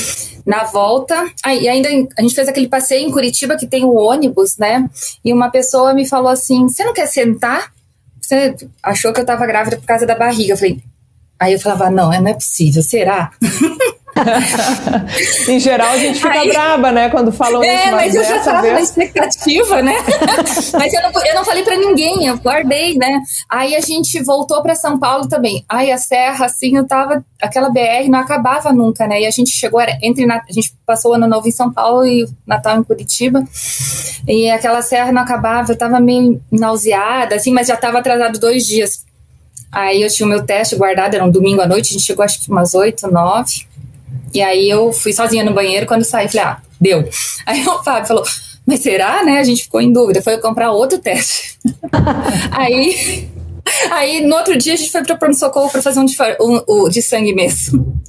Na 0.45 0.65
volta, 0.65 1.31
aí 1.45 1.69
ainda 1.69 1.89
a 2.19 2.23
gente 2.23 2.35
fez 2.35 2.49
aquele 2.49 2.69
passeio 2.69 3.07
em 3.07 3.13
Curitiba 3.13 3.57
que 3.57 3.67
tem 3.67 3.85
o 3.85 3.95
ônibus, 3.95 4.59
né? 4.59 4.89
E 5.25 5.33
uma 5.33 5.51
pessoa 5.51 5.95
me 5.95 6.05
falou 6.07 6.31
assim: 6.31 6.69
"Você 6.69 6.85
não 6.85 6.93
quer 6.93 7.07
sentar?" 7.07 7.73
Você 8.21 8.57
achou 8.83 9.13
que 9.13 9.21
eu 9.21 9.25
tava 9.25 9.47
grávida 9.47 9.77
por 9.77 9.87
causa 9.87 10.05
da 10.05 10.17
barriga? 10.17 10.55
Eu 10.55 10.57
falei: 10.57 10.83
Aí 11.43 11.55
eu 11.55 11.59
falava, 11.59 11.91
não, 11.91 12.09
não 12.09 12.29
é 12.29 12.35
possível, 12.35 12.81
será? 12.85 13.33
em 15.49 15.59
geral, 15.59 15.91
a 15.91 15.99
gente 15.99 16.21
fica 16.21 16.33
Aí, 16.33 16.49
braba, 16.49 16.93
né? 16.93 17.11
Quando 17.11 17.33
falam 17.33 17.63
é, 17.63 17.75
isso. 17.75 17.89
É, 17.89 17.91
mas 17.91 18.15
eu 18.15 18.25
já 18.25 18.37
estava 18.37 18.63
na 18.63 18.81
expectativa, 18.81 19.83
né? 19.83 19.95
mas 20.73 20.93
eu 20.93 21.03
não, 21.03 21.27
eu 21.27 21.35
não 21.35 21.45
falei 21.45 21.63
para 21.63 21.77
ninguém, 21.77 22.27
eu 22.27 22.37
guardei, 22.39 22.97
né? 22.97 23.21
Aí 23.49 23.75
a 23.75 23.81
gente 23.81 24.23
voltou 24.23 24.63
para 24.63 24.75
São 24.75 24.99
Paulo 24.99 25.29
também. 25.29 25.65
Aí 25.69 25.91
a 25.91 25.99
serra, 25.99 26.47
assim, 26.47 26.77
eu 26.77 26.87
tava. 26.87 27.25
Aquela 27.41 27.71
BR 27.71 28.09
não 28.09 28.21
acabava 28.21 28.73
nunca, 28.73 29.07
né? 29.07 29.23
E 29.23 29.27
a 29.27 29.31
gente 29.31 29.51
chegou, 29.51 29.81
entre. 30.03 30.31
A 30.31 30.43
gente 30.51 30.75
passou 30.87 31.13
o 31.13 31.15
ano 31.15 31.27
novo 31.27 31.49
em 31.49 31.53
São 31.53 31.73
Paulo 31.73 32.07
e 32.07 32.27
Natal 32.47 32.79
em 32.79 32.85
Curitiba. 32.85 33.43
E 34.27 34.51
aquela 34.51 34.83
serra 34.83 35.13
não 35.13 35.23
acabava, 35.23 35.73
eu 35.73 35.77
tava 35.77 35.99
meio 35.99 36.41
nauseada, 36.51 37.35
assim, 37.35 37.53
mas 37.53 37.67
já 37.67 37.77
tava 37.77 37.99
atrasado 37.99 38.39
dois 38.39 38.67
dias. 38.67 39.05
Aí 39.73 40.03
eu 40.03 40.11
tinha 40.11 40.27
o 40.27 40.29
meu 40.29 40.45
teste 40.45 40.77
guardado, 40.77 41.15
era 41.15 41.25
um 41.25 41.31
domingo 41.31 41.63
à 41.63 41.67
noite, 41.67 41.89
a 41.89 41.93
gente 41.93 42.05
chegou 42.05 42.23
acho 42.23 42.41
que 42.41 42.51
umas 42.51 42.75
8, 42.75 43.11
9. 43.11 43.67
E 44.33 44.41
aí 44.41 44.69
eu 44.69 44.93
fui 44.93 45.13
sozinha 45.13 45.45
no 45.45 45.55
banheiro, 45.55 45.87
quando 45.87 46.05
saí, 46.05 46.29
falei, 46.29 46.47
ah, 46.47 46.59
deu. 46.81 47.09
Aí 47.47 47.67
o 47.67 47.83
Fábio 47.83 48.07
falou, 48.07 48.25
mas 48.67 48.81
será, 48.81 49.25
né? 49.25 49.39
A 49.39 49.45
gente 49.45 49.65
ficou 49.65 49.81
em 49.81 49.93
dúvida, 49.93 50.23
foi 50.23 50.39
comprar 50.39 50.71
outro 50.73 50.99
teste. 50.99 51.59
aí, 52.53 53.29
aí 53.91 54.25
no 54.25 54.37
outro 54.37 54.57
dia 54.57 54.75
a 54.75 54.77
gente 54.77 54.91
foi 54.91 55.03
para 55.05 55.17
pronto-socorro 55.17 55.71
para 55.71 55.83
fazer 55.83 56.01
um 56.01 56.05
de, 56.05 56.17
um, 56.41 56.63
um 56.69 56.89
de 56.89 57.03
sangue 57.03 57.35
mesmo. 57.35 58.02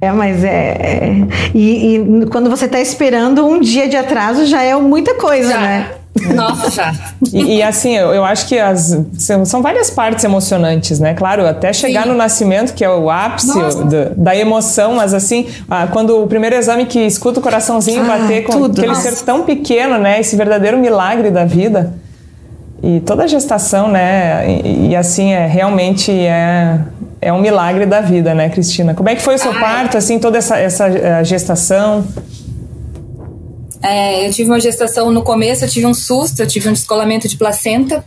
É, 0.00 0.12
mas 0.12 0.44
é. 0.44 0.50
é 0.50 1.12
e, 1.54 1.96
e, 1.96 2.26
quando 2.26 2.50
você 2.50 2.66
está 2.66 2.80
esperando 2.80 3.46
um 3.46 3.60
dia 3.60 3.88
de 3.88 3.96
atraso 3.96 4.44
já 4.46 4.62
é 4.62 4.74
muita 4.76 5.14
coisa, 5.14 5.50
já. 5.50 5.60
né? 5.60 5.90
Nossa, 6.34 6.70
já. 6.70 6.94
E, 7.32 7.56
e, 7.56 7.62
assim, 7.62 7.96
eu, 7.96 8.14
eu 8.14 8.24
acho 8.24 8.46
que 8.46 8.56
as, 8.58 8.96
são 9.44 9.60
várias 9.60 9.90
partes 9.90 10.24
emocionantes, 10.24 11.00
né? 11.00 11.12
Claro, 11.14 11.44
até 11.46 11.72
chegar 11.72 12.04
Sim. 12.04 12.10
no 12.10 12.14
nascimento, 12.14 12.72
que 12.72 12.84
é 12.84 12.90
o 12.90 13.10
ápice 13.10 13.58
da, 13.84 14.10
da, 14.16 14.36
emoção, 14.36 14.94
mas 14.94 15.12
assim, 15.12 15.46
ah, 15.68 15.88
quando 15.90 16.22
o 16.22 16.26
primeiro 16.28 16.54
exame 16.54 16.86
que 16.86 17.00
escuta 17.00 17.40
o 17.40 17.42
coraçãozinho 17.42 18.02
ah, 18.02 18.18
bater 18.18 18.44
com 18.44 18.52
tudo. 18.52 18.78
aquele 18.78 18.88
Nossa. 18.88 19.10
ser 19.10 19.24
tão 19.24 19.42
pequeno, 19.42 19.98
né? 19.98 20.20
Esse 20.20 20.36
verdadeiro 20.36 20.78
milagre 20.78 21.30
da 21.30 21.44
vida. 21.44 21.94
E 22.82 23.00
toda 23.00 23.24
a 23.24 23.26
gestação, 23.26 23.88
né? 23.88 24.60
E, 24.62 24.90
e, 24.90 24.96
assim, 24.96 25.32
é 25.32 25.46
realmente 25.46 26.12
é, 26.12 26.78
é 27.24 27.32
um 27.32 27.40
milagre 27.40 27.86
da 27.86 28.02
vida, 28.02 28.34
né, 28.34 28.50
Cristina? 28.50 28.94
Como 28.94 29.08
é 29.08 29.16
que 29.16 29.22
foi 29.22 29.36
o 29.36 29.38
seu 29.38 29.52
Ai. 29.52 29.60
parto, 29.60 29.96
assim, 29.96 30.18
toda 30.18 30.36
essa, 30.36 30.58
essa 30.58 30.86
eh, 30.88 31.24
gestação? 31.24 32.06
É, 33.82 34.28
eu 34.28 34.32
tive 34.32 34.50
uma 34.50 34.60
gestação 34.60 35.10
no 35.10 35.22
começo, 35.22 35.64
eu 35.64 35.68
tive 35.68 35.86
um 35.86 35.94
susto, 35.94 36.40
eu 36.40 36.46
tive 36.46 36.68
um 36.68 36.72
descolamento 36.74 37.26
de 37.26 37.38
placenta. 37.38 38.04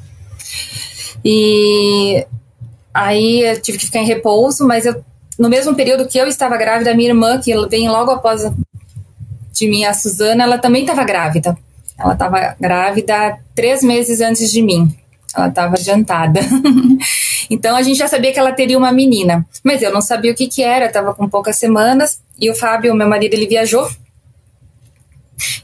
E 1.25 2.25
aí 2.93 3.41
eu 3.41 3.59
tive 3.59 3.79
que 3.79 3.85
ficar 3.87 3.99
em 3.99 4.05
repouso, 4.05 4.67
mas 4.67 4.85
eu, 4.85 5.03
no 5.37 5.49
mesmo 5.49 5.73
período 5.73 6.07
que 6.07 6.17
eu 6.19 6.27
estava 6.27 6.55
grávida, 6.55 6.91
a 6.91 6.93
minha 6.93 7.09
irmã, 7.09 7.39
que 7.39 7.53
vem 7.67 7.89
logo 7.89 8.11
após 8.11 8.43
de 9.51 9.67
mim, 9.67 9.83
a 9.83 9.95
Suzana, 9.95 10.43
ela 10.43 10.59
também 10.59 10.81
estava 10.81 11.03
grávida. 11.03 11.57
Ela 11.97 12.13
estava 12.13 12.55
grávida 12.59 13.39
três 13.55 13.81
meses 13.81 14.21
antes 14.21 14.51
de 14.51 14.61
mim. 14.61 14.95
Ela 15.35 15.47
estava 15.47 15.75
adiantada. 15.75 16.39
então 17.49 17.75
a 17.75 17.81
gente 17.81 17.97
já 17.97 18.07
sabia 18.07 18.31
que 18.31 18.39
ela 18.39 18.51
teria 18.51 18.77
uma 18.77 18.91
menina. 18.91 19.45
Mas 19.63 19.81
eu 19.81 19.93
não 19.93 20.01
sabia 20.01 20.31
o 20.31 20.35
que, 20.35 20.47
que 20.47 20.63
era, 20.63 20.85
estava 20.85 21.13
com 21.13 21.27
poucas 21.27 21.57
semanas. 21.57 22.19
E 22.39 22.49
o 22.49 22.55
Fábio, 22.55 22.95
meu 22.95 23.07
marido, 23.07 23.33
ele 23.33 23.47
viajou 23.47 23.89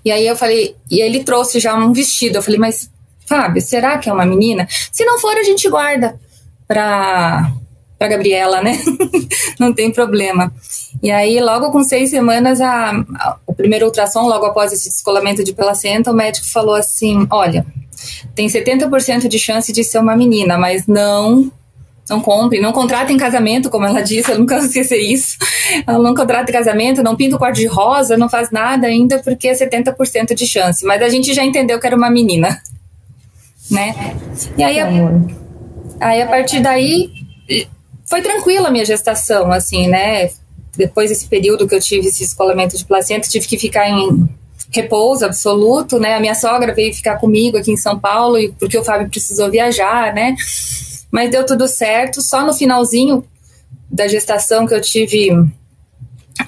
e 0.03 0.11
aí 0.11 0.27
eu 0.27 0.35
falei, 0.35 0.75
e 0.89 0.99
ele 1.01 1.23
trouxe 1.23 1.59
já 1.59 1.75
um 1.75 1.93
vestido. 1.93 2.37
Eu 2.37 2.43
falei, 2.43 2.59
mas 2.59 2.89
Fábio, 3.25 3.61
será 3.61 3.97
que 3.97 4.09
é 4.09 4.13
uma 4.13 4.25
menina? 4.25 4.67
Se 4.91 5.05
não 5.05 5.19
for, 5.19 5.35
a 5.35 5.43
gente 5.43 5.69
guarda 5.69 6.19
pra, 6.67 7.51
pra 7.97 8.07
Gabriela, 8.07 8.61
né? 8.61 8.77
não 9.59 9.73
tem 9.73 9.91
problema. 9.91 10.53
E 11.01 11.09
aí, 11.09 11.39
logo 11.39 11.71
com 11.71 11.83
seis 11.83 12.09
semanas, 12.09 12.61
a, 12.61 12.91
a, 12.91 13.37
o 13.47 13.53
primeiro 13.53 13.85
ultrassom, 13.85 14.27
logo 14.27 14.45
após 14.45 14.71
esse 14.71 14.89
descolamento 14.89 15.43
de 15.43 15.53
placenta, 15.53 16.11
o 16.11 16.15
médico 16.15 16.45
falou 16.51 16.75
assim: 16.75 17.25
olha, 17.31 17.65
tem 18.35 18.47
70% 18.47 19.27
de 19.27 19.39
chance 19.39 19.71
de 19.71 19.83
ser 19.83 19.99
uma 19.99 20.15
menina, 20.15 20.57
mas 20.57 20.87
não 20.87 21.51
não 22.09 22.19
compre, 22.19 22.59
não 22.59 22.73
contratem 22.73 23.17
casamento, 23.17 23.69
como 23.69 23.85
ela 23.85 24.01
disse, 24.01 24.31
eu 24.31 24.39
nunca 24.39 24.57
esquecer 24.65 24.99
isso. 24.99 25.37
Ela 25.87 25.99
não 25.99 26.13
contrata 26.13 26.51
casamento, 26.51 27.01
não 27.01 27.15
pinta 27.15 27.35
o 27.35 27.39
quarto 27.39 27.55
de 27.55 27.65
rosa, 27.65 28.17
não 28.17 28.29
faz 28.29 28.51
nada 28.51 28.87
ainda 28.87 29.19
porque 29.19 29.47
é 29.47 29.53
70% 29.53 30.33
de 30.33 30.45
chance. 30.45 30.85
Mas 30.85 31.01
a 31.01 31.09
gente 31.09 31.33
já 31.33 31.43
entendeu 31.43 31.79
que 31.79 31.87
era 31.87 31.95
uma 31.95 32.09
menina, 32.09 32.61
né? 33.71 34.15
E 34.57 34.63
aí, 34.63 34.79
a, 34.79 34.89
aí 35.99 36.21
a 36.21 36.27
partir 36.27 36.59
daí 36.59 37.09
foi 38.05 38.21
tranquila 38.21 38.67
a 38.67 38.71
minha 38.71 38.85
gestação, 38.85 39.51
assim, 39.51 39.87
né? 39.87 40.29
Depois 40.75 41.09
desse 41.09 41.27
período 41.27 41.67
que 41.67 41.75
eu 41.75 41.79
tive 41.79 42.07
esse 42.07 42.23
escolamento 42.23 42.77
de 42.77 42.83
placenta, 42.83 43.29
tive 43.29 43.47
que 43.47 43.57
ficar 43.57 43.87
em 43.89 44.27
repouso 44.73 45.25
absoluto, 45.25 45.99
né? 45.99 46.15
A 46.15 46.19
minha 46.19 46.35
sogra 46.35 46.73
veio 46.73 46.93
ficar 46.93 47.17
comigo 47.17 47.57
aqui 47.57 47.71
em 47.71 47.77
São 47.77 47.99
Paulo 47.99 48.37
porque 48.59 48.77
o 48.77 48.83
Fábio 48.83 49.09
precisou 49.09 49.49
viajar, 49.51 50.13
né? 50.13 50.35
Mas 51.11 51.29
deu 51.29 51.45
tudo 51.45 51.67
certo. 51.67 52.21
Só 52.21 52.45
no 52.45 52.53
finalzinho 52.53 53.23
da 53.89 54.07
gestação 54.07 54.65
que 54.65 54.73
eu 54.73 54.81
tive 54.81 55.31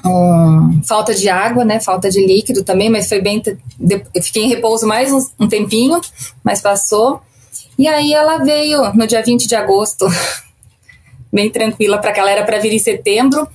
um, 0.03 0.81
falta 0.83 1.13
de 1.13 1.29
água, 1.29 1.63
né? 1.63 1.79
Falta 1.79 2.09
de 2.09 2.25
líquido 2.25 2.63
também, 2.63 2.89
mas 2.89 3.07
foi 3.07 3.21
bem. 3.21 3.41
Eu 3.79 4.23
fiquei 4.23 4.43
em 4.43 4.49
repouso 4.49 4.87
mais 4.87 5.11
um, 5.11 5.19
um 5.39 5.47
tempinho, 5.47 6.01
mas 6.43 6.61
passou. 6.61 7.21
E 7.77 7.87
aí 7.87 8.13
ela 8.13 8.37
veio 8.37 8.93
no 8.93 9.05
dia 9.05 9.21
20 9.21 9.47
de 9.47 9.55
agosto, 9.55 10.07
bem 11.31 11.49
tranquila, 11.49 11.97
para 11.97 12.11
que 12.11 12.19
ela 12.19 12.31
era 12.31 12.43
para 12.43 12.59
vir 12.59 12.73
em 12.73 12.79
setembro, 12.79 13.47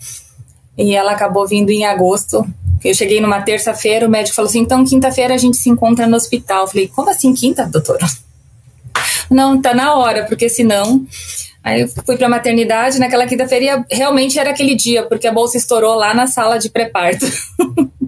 e 0.77 0.95
ela 0.95 1.13
acabou 1.13 1.47
vindo 1.47 1.71
em 1.71 1.85
agosto. 1.85 2.47
Eu 2.85 2.95
cheguei 2.95 3.21
numa 3.21 3.43
terça-feira, 3.43 4.07
o 4.07 4.11
médico 4.11 4.35
falou 4.35 4.49
assim: 4.49 4.61
então 4.61 4.85
quinta-feira 4.85 5.35
a 5.35 5.39
gente 5.39 5.57
se 5.57 5.69
encontra 5.69 6.07
no 6.07 6.17
hospital. 6.17 6.63
Eu 6.63 6.69
falei: 6.69 6.89
como 6.89 7.11
assim 7.11 7.35
quinta, 7.35 7.67
doutora? 7.67 8.07
Não, 9.31 9.61
tá 9.61 9.75
na 9.75 9.95
hora, 9.95 10.25
porque 10.25 10.49
senão. 10.49 11.05
Aí 11.63 11.83
eu 11.83 11.89
fui 11.89 12.17
pra 12.17 12.27
maternidade, 12.27 12.99
naquela 12.99 13.27
quinta-feira 13.27 13.85
realmente 13.91 14.39
era 14.39 14.49
aquele 14.49 14.75
dia, 14.75 15.03
porque 15.03 15.27
a 15.27 15.33
bolsa 15.33 15.59
estourou 15.59 15.95
lá 15.95 16.15
na 16.15 16.27
sala 16.27 16.59
de 16.59 16.71
pré-parto. 16.71 17.27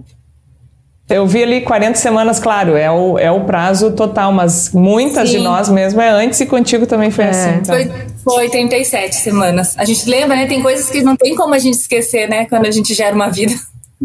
Eu 1.09 1.27
vi 1.27 1.43
ali 1.43 1.61
40 1.61 1.95
semanas, 1.95 2.39
claro, 2.39 2.75
é 2.75 2.89
o, 2.89 3.19
é 3.19 3.29
o 3.29 3.41
prazo 3.41 3.91
total, 3.91 4.31
mas 4.31 4.71
muitas 4.71 5.29
Sim. 5.29 5.37
de 5.37 5.43
nós 5.43 5.69
mesmo 5.69 6.01
é 6.01 6.09
antes 6.09 6.39
e 6.39 6.45
contigo 6.45 6.87
também 6.87 7.11
foi 7.11 7.25
é. 7.25 7.29
assim. 7.29 7.49
Então. 7.61 7.75
Foi, 7.75 7.91
foi 8.23 8.49
37 8.49 9.15
semanas. 9.17 9.77
A 9.77 9.85
gente 9.85 10.09
lembra, 10.09 10.35
né? 10.35 10.47
Tem 10.47 10.63
coisas 10.63 10.89
que 10.89 11.03
não 11.03 11.15
tem 11.15 11.35
como 11.35 11.53
a 11.53 11.59
gente 11.59 11.75
esquecer, 11.75 12.27
né? 12.27 12.45
Quando 12.45 12.65
a 12.65 12.71
gente 12.71 12.93
gera 12.93 13.13
uma 13.13 13.29
vida. 13.29 13.53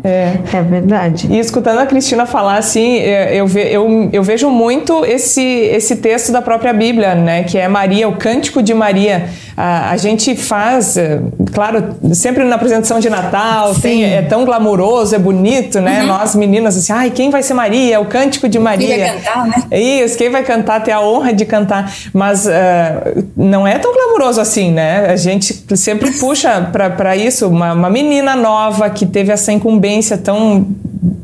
É. 0.05 0.39
é 0.53 0.63
verdade. 0.63 1.29
E 1.31 1.39
escutando 1.39 1.79
a 1.79 1.87
Cristina 1.87 2.27
falar 2.27 2.59
assim, 2.59 2.99
é, 2.99 3.35
eu, 3.35 3.47
ve, 3.47 3.63
eu, 3.63 4.09
eu 4.13 4.23
vejo 4.23 4.49
muito 4.51 5.05
esse, 5.05 5.43
esse 5.43 5.97
texto 5.97 6.31
da 6.31 6.41
própria 6.41 6.73
Bíblia, 6.73 7.15
né? 7.15 7.43
Que 7.45 7.59
é 7.59 7.67
Maria, 7.67 8.09
o 8.09 8.17
cântico 8.17 8.63
de 8.63 8.73
Maria. 8.73 9.29
A, 9.57 9.91
a 9.91 9.97
gente 9.97 10.37
faz, 10.37 10.97
é, 10.97 11.21
claro, 11.53 11.97
sempre 12.13 12.45
na 12.45 12.55
apresentação 12.55 13.01
de 13.01 13.11
Natal, 13.11 13.75
tem, 13.75 14.05
é 14.05 14.23
tão 14.23 14.45
glamouroso, 14.45 15.15
é 15.15 15.19
bonito, 15.19 15.81
né? 15.81 16.03
Uhum. 16.03 16.07
Nós 16.07 16.37
meninas 16.37 16.77
assim, 16.77 16.93
ai, 16.93 17.11
quem 17.11 17.31
vai 17.31 17.43
ser 17.43 17.55
Maria? 17.55 18.01
O 18.01 18.05
cântico 18.05 18.49
de 18.49 18.59
Maria. 18.59 18.89
Quem 18.89 18.99
vai 18.99 19.15
cantar, 19.15 19.47
né? 19.47 19.79
Isso, 19.79 20.17
quem 20.17 20.31
vai 20.31 20.43
cantar, 20.45 20.83
ter 20.83 20.93
a 20.93 21.01
honra 21.01 21.33
de 21.33 21.45
cantar. 21.45 21.93
Mas 22.13 22.47
uh, 22.47 22.51
não 23.37 23.67
é 23.67 23.79
tão 23.79 23.93
glamouroso 23.93 24.41
assim, 24.41 24.71
né? 24.71 25.07
A 25.11 25.17
gente 25.17 25.65
sempre 25.77 26.13
puxa 26.13 26.71
para 26.73 27.17
isso 27.17 27.49
uma, 27.49 27.73
uma 27.73 27.91
menina 27.91 28.37
nova 28.37 28.89
que 28.91 29.05
teve 29.05 29.33
essa 29.33 29.51
incumbência 29.51 29.88
experiência 29.89 30.19
tão 30.19 30.67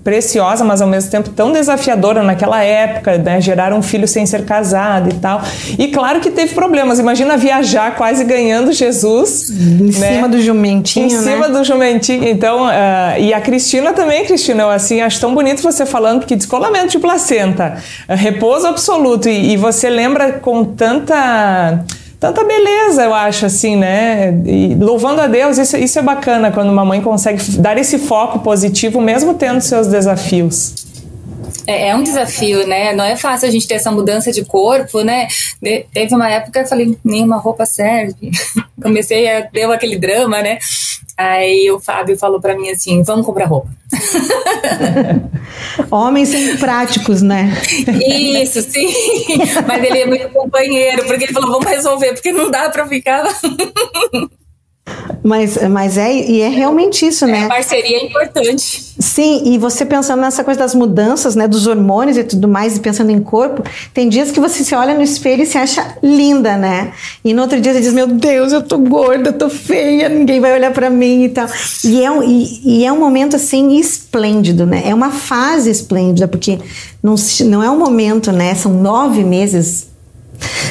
preciosa, 0.03 0.65
mas 0.65 0.81
ao 0.81 0.89
mesmo 0.89 1.11
tempo 1.11 1.31
tão 1.31 1.53
desafiadora 1.53 2.23
naquela 2.23 2.63
época, 2.63 3.19
né? 3.19 3.41
Gerar 3.41 3.73
um 3.73 3.83
filho 3.83 4.07
sem 4.07 4.25
ser 4.27 4.45
casado 4.45 5.11
e 5.11 5.15
tal. 5.15 5.43
E 5.79 5.89
claro 5.89 6.21
que 6.21 6.31
teve 6.31 6.55
problemas. 6.55 6.99
Imagina 6.99 7.37
viajar 7.37 7.97
quase 7.97 8.25
ganhando 8.25 8.73
Jesus. 8.73 9.51
Em 9.51 9.99
né? 9.99 10.15
cima 10.15 10.29
do 10.29 10.41
jumentinho. 10.41 11.09
Em 11.09 11.13
né? 11.13 11.23
cima 11.23 11.49
do 11.49 11.65
jumentinho. 11.65 12.27
Então, 12.29 12.67
uh, 12.67 13.19
e 13.19 13.33
a 13.33 13.41
Cristina 13.41 13.93
também, 13.93 14.25
Cristina, 14.25 14.65
eu 14.65 14.71
assim, 14.71 15.01
acho 15.01 15.21
tão 15.21 15.35
bonito 15.35 15.63
você 15.63 15.85
falando 15.85 16.27
que 16.27 16.37
descolamento 16.37 16.89
de 16.89 16.99
placenta, 16.99 17.79
uh, 18.09 18.15
repouso 18.15 18.67
absoluto. 18.67 19.29
E, 19.29 19.53
e 19.53 19.57
você 19.57 19.89
lembra 19.89 20.33
com 20.33 20.65
tanta 20.65 21.85
tanta 22.25 22.43
beleza, 22.43 23.05
eu 23.05 23.13
acho, 23.13 23.45
assim, 23.45 23.77
né? 23.77 24.33
E 24.47 24.75
louvando 24.75 25.21
a 25.21 25.27
Deus, 25.27 25.59
isso, 25.59 25.77
isso 25.77 25.99
é 25.99 26.03
bacana 26.03 26.51
quando 26.51 26.71
uma 26.71 26.83
mãe 26.83 27.03
consegue 27.03 27.43
dar 27.59 27.77
esse 27.77 27.99
foco 27.99 28.39
positivo, 28.39 28.99
mesmo 28.99 29.35
tendo 29.35 29.61
seus 29.61 29.89
desafios. 29.89 30.75
É, 31.67 31.89
é, 31.89 31.95
um 31.95 32.03
desafio, 32.03 32.67
né? 32.67 32.95
Não 32.95 33.05
é 33.05 33.15
fácil 33.15 33.47
a 33.47 33.51
gente 33.51 33.69
ter 33.69 33.75
essa 33.75 33.91
mudança 33.91 34.33
de 34.33 34.43
corpo, 34.43 35.03
né? 35.03 35.29
Teve 35.93 36.15
uma 36.15 36.31
época 36.31 36.53
que 36.53 36.59
eu 36.61 36.67
falei, 36.67 36.97
nenhuma 37.05 37.37
roupa 37.37 37.67
serve. 37.67 38.31
Comecei 38.83 39.31
a 39.31 39.43
deu 39.43 39.71
aquele 39.71 39.99
drama, 39.99 40.41
né? 40.41 40.59
Aí 41.17 41.71
o 41.71 41.79
Fábio 41.79 42.19
falou 42.19 42.41
para 42.41 42.57
mim 42.57 42.71
assim: 42.71 43.03
vamos 43.03 43.25
comprar 43.25 43.47
roupa. 43.47 43.69
Homens 45.91 46.29
são 46.31 46.57
práticos, 46.57 47.23
né? 47.23 47.53
Isso, 48.43 48.61
sim. 48.63 48.93
Mas 49.67 49.85
ele 49.85 49.99
é 49.99 50.07
muito 50.07 50.29
companheiro, 50.31 51.05
porque 51.07 51.25
ele 51.25 51.33
falou: 51.33 51.53
vamos 51.53 51.67
resolver, 51.67 52.13
porque 52.15 52.33
não 52.33 52.51
dá 52.51 52.69
para 52.69 52.87
ficar. 52.87 53.25
Mas, 55.23 55.57
mas 55.71 55.97
é, 55.97 56.13
e 56.13 56.43
é 56.43 56.49
realmente 56.49 57.07
isso, 57.07 57.27
né? 57.27 57.45
É, 57.45 57.49
parceria 57.49 57.97
é 57.97 58.05
importante. 58.05 58.93
Sim, 58.99 59.43
e 59.47 59.57
você 59.57 59.87
pensando 59.87 60.21
nessa 60.21 60.45
coisa 60.45 60.61
das 60.61 60.75
mudanças, 60.75 61.35
né, 61.35 61.49
dos 61.49 61.67
hormônios 61.67 62.19
e 62.19 62.25
tudo 62.25 62.47
mais, 62.47 62.77
e 62.77 62.81
pensando 62.81 63.11
em 63.11 63.21
corpo, 63.21 63.63
tem 63.95 64.09
dias 64.09 64.31
que 64.31 64.39
você 64.39 64.63
se 64.63 64.75
olha 64.75 64.93
no 64.93 65.03
espelho 65.03 65.43
e 65.43 65.47
se 65.47 65.57
acha 65.57 65.97
linda, 66.03 66.59
né? 66.59 66.93
E 67.25 67.33
no 67.33 67.41
outro 67.41 67.59
dia 67.59 67.73
você 67.73 67.81
diz, 67.81 67.95
meu 67.95 68.07
Deus, 68.07 68.53
eu 68.53 68.63
tô 68.63 68.77
gorda, 68.77 69.31
eu 69.31 69.33
tô 69.33 69.49
feia, 69.49 70.11
ninguém 70.11 70.41
vai 70.41 70.53
olhar 70.53 70.73
para 70.73 70.91
mim 70.91 71.25
e 71.25 71.29
tal. 71.31 71.49
E 71.83 72.05
é, 72.05 72.11
um, 72.11 72.23
e, 72.23 72.81
e, 72.81 72.85
é 72.85 72.93
um 72.93 72.99
momento, 72.99 73.37
assim, 73.37 73.79
esplêndido, 73.79 74.67
né? 74.67 74.83
É 74.85 74.95
uma 74.95 75.11
fase 75.11 75.71
esplêndida, 75.71 76.29
porque 76.29 76.59
não, 77.03 77.15
não 77.47 77.63
é 77.63 77.71
um 77.71 77.79
momento, 77.79 78.31
né? 78.31 78.55
São 78.55 78.75
nove 78.75 79.25
meses 79.25 79.94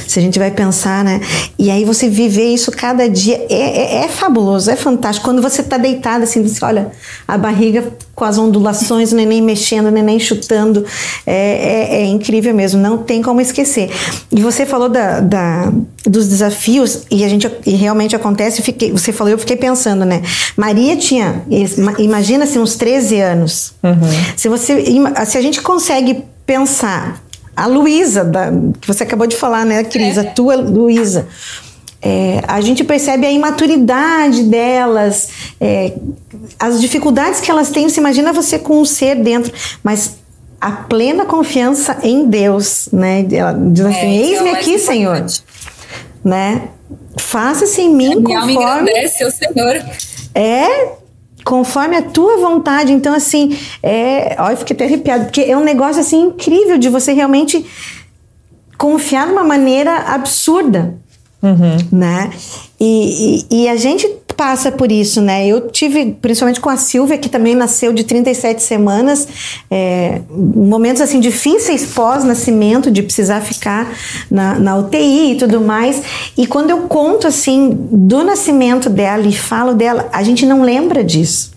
se 0.08 0.20
a 0.20 0.22
gente 0.22 0.38
vai 0.38 0.52
pensar, 0.52 1.04
né? 1.04 1.22
E 1.58 1.72
aí 1.72 1.86
você 1.86 2.10
viver 2.10 2.54
isso 2.54 2.72
cada 2.72 3.10
dia 3.10 3.46
é, 3.50 4.02
é, 4.02 4.06
é 4.06 4.08
fabuloso, 4.08 4.70
é 4.70 4.76
fantástico. 4.76 5.26
Quando 5.26 5.42
você 5.42 5.62
está 5.62 5.78
deitado 5.78 6.24
assim, 6.24 6.46
você 6.48 6.64
olha 6.64 6.92
a 7.28 7.38
barriga 7.38 7.84
com 8.16 8.26
as 8.26 8.38
ondulações, 8.38 9.12
o 9.12 9.16
neném 9.16 9.42
mexendo, 9.42 9.88
o 9.88 9.92
neném 9.92 10.20
chutando, 10.20 10.86
é, 11.26 11.34
é, 11.34 12.02
é 12.02 12.06
incrível 12.06 12.54
mesmo, 12.54 12.80
não 12.80 13.00
tem 13.00 13.22
como 13.22 13.42
esquecer. 13.42 13.90
E 14.32 14.42
você 14.42 14.66
falou 14.66 14.88
da, 14.88 15.20
da, 15.20 15.74
dos 16.06 16.28
desafios, 16.28 17.04
e 17.10 17.24
a 17.24 17.30
gente 17.30 17.50
e 17.66 17.72
realmente 17.72 18.16
acontece, 18.16 18.62
fiquei, 18.62 18.92
você 18.92 19.12
falou, 19.12 19.32
eu 19.32 19.40
fiquei 19.40 19.56
pensando, 19.56 20.06
né? 20.06 20.22
Maria 20.56 20.96
tinha, 20.96 21.44
imagina 21.98 22.44
assim, 22.44 22.60
uns 22.60 22.76
13 22.76 23.20
anos. 23.20 23.74
Uhum. 23.82 23.94
Se, 24.38 24.48
você, 24.48 24.86
se 25.26 25.38
a 25.38 25.42
gente 25.42 25.62
consegue 25.62 26.24
pensar 26.46 27.24
a 27.56 27.68
Luísa, 27.68 28.30
que 28.82 28.88
você 28.88 29.04
acabou 29.04 29.28
de 29.28 29.36
falar, 29.36 29.66
né, 29.66 29.84
Cris? 29.84 30.18
É. 30.18 30.22
A 30.22 30.24
tua 30.24 30.56
Luísa. 30.56 31.28
É, 32.02 32.42
a 32.48 32.60
gente 32.60 32.84
percebe 32.84 33.26
a 33.26 33.32
imaturidade 33.32 34.44
delas, 34.44 35.30
é, 35.60 35.94
as 36.60 36.82
dificuldades 36.82 37.40
que 37.40 37.50
elas 37.50 37.70
têm. 37.70 37.88
Você 37.88 38.02
imagina 38.02 38.34
você 38.34 38.60
com 38.60 38.82
um 38.82 38.86
ser 38.86 39.16
dentro, 39.16 39.54
mas 39.82 40.18
a 40.60 40.72
plena 40.72 41.26
confiança 41.26 41.98
em 42.04 42.26
Deus, 42.26 42.90
né? 42.92 43.26
Ela 43.32 43.54
diz 43.54 43.86
assim: 43.86 43.98
é, 43.98 44.16
Eis-me 44.18 44.50
é 44.50 44.52
aqui, 44.54 44.78
Senhor. 44.78 45.26
Né? 46.24 46.70
Faça-se 47.18 47.82
em 47.82 47.94
mim 47.94 48.22
conforme. 48.22 48.48
Minha 48.48 48.68
alma 48.68 48.82
engrandece, 48.82 49.24
o 49.24 49.32
Senhor. 49.32 49.86
É, 50.36 50.94
conforme 51.44 51.98
a 51.98 52.02
tua 52.02 52.38
vontade. 52.38 52.92
Então, 52.92 53.14
assim, 53.14 53.58
é. 53.82 54.36
Olha, 54.40 54.54
eu 54.54 54.58
fiquei 54.58 54.76
até 54.76 54.86
arrepiado, 54.86 55.26
porque 55.26 55.42
é 55.42 55.58
um 55.58 55.64
negócio 55.64 56.00
assim 56.02 56.22
incrível 56.22 56.78
de 56.78 56.90
você 56.90 57.14
realmente 57.14 57.66
confiar 58.78 59.28
de 59.28 59.34
uma 59.34 59.44
maneira 59.44 59.96
absurda. 60.08 60.96
Uhum. 61.42 61.78
Né? 61.92 62.32
E, 62.80 63.46
e, 63.52 63.64
e, 63.64 63.70
a 63.70 63.76
gente 63.76 64.08
passa 64.44 64.70
por 64.74 64.92
isso, 64.92 65.22
né? 65.22 65.48
Eu 65.48 65.70
tive, 65.70 66.18
principalmente 66.22 66.60
com 66.60 66.70
a 66.70 66.76
Silvia, 66.76 67.18
que 67.18 67.30
também 67.30 67.56
nasceu 67.56 67.94
de 67.94 68.04
37 68.04 68.62
semanas, 68.62 69.26
é, 69.72 70.20
momentos 70.30 71.02
assim 71.02 71.22
difíceis 71.22 71.86
pós-nascimento, 71.86 72.92
de 72.92 73.02
precisar 73.02 73.40
ficar 73.40 73.90
na, 74.30 74.60
na 74.60 74.76
UTI 74.76 75.32
e 75.32 75.36
tudo 75.36 75.62
mais. 75.62 76.02
E 76.38 76.46
quando 76.46 76.72
eu 76.72 76.80
conto 76.90 77.26
assim 77.26 77.70
do 77.90 78.22
nascimento 78.22 78.90
dela 78.90 79.26
e 79.26 79.32
falo 79.32 79.74
dela, 79.74 80.10
a 80.12 80.22
gente 80.24 80.46
não 80.46 80.62
lembra 80.62 81.06
disso. 81.06 81.54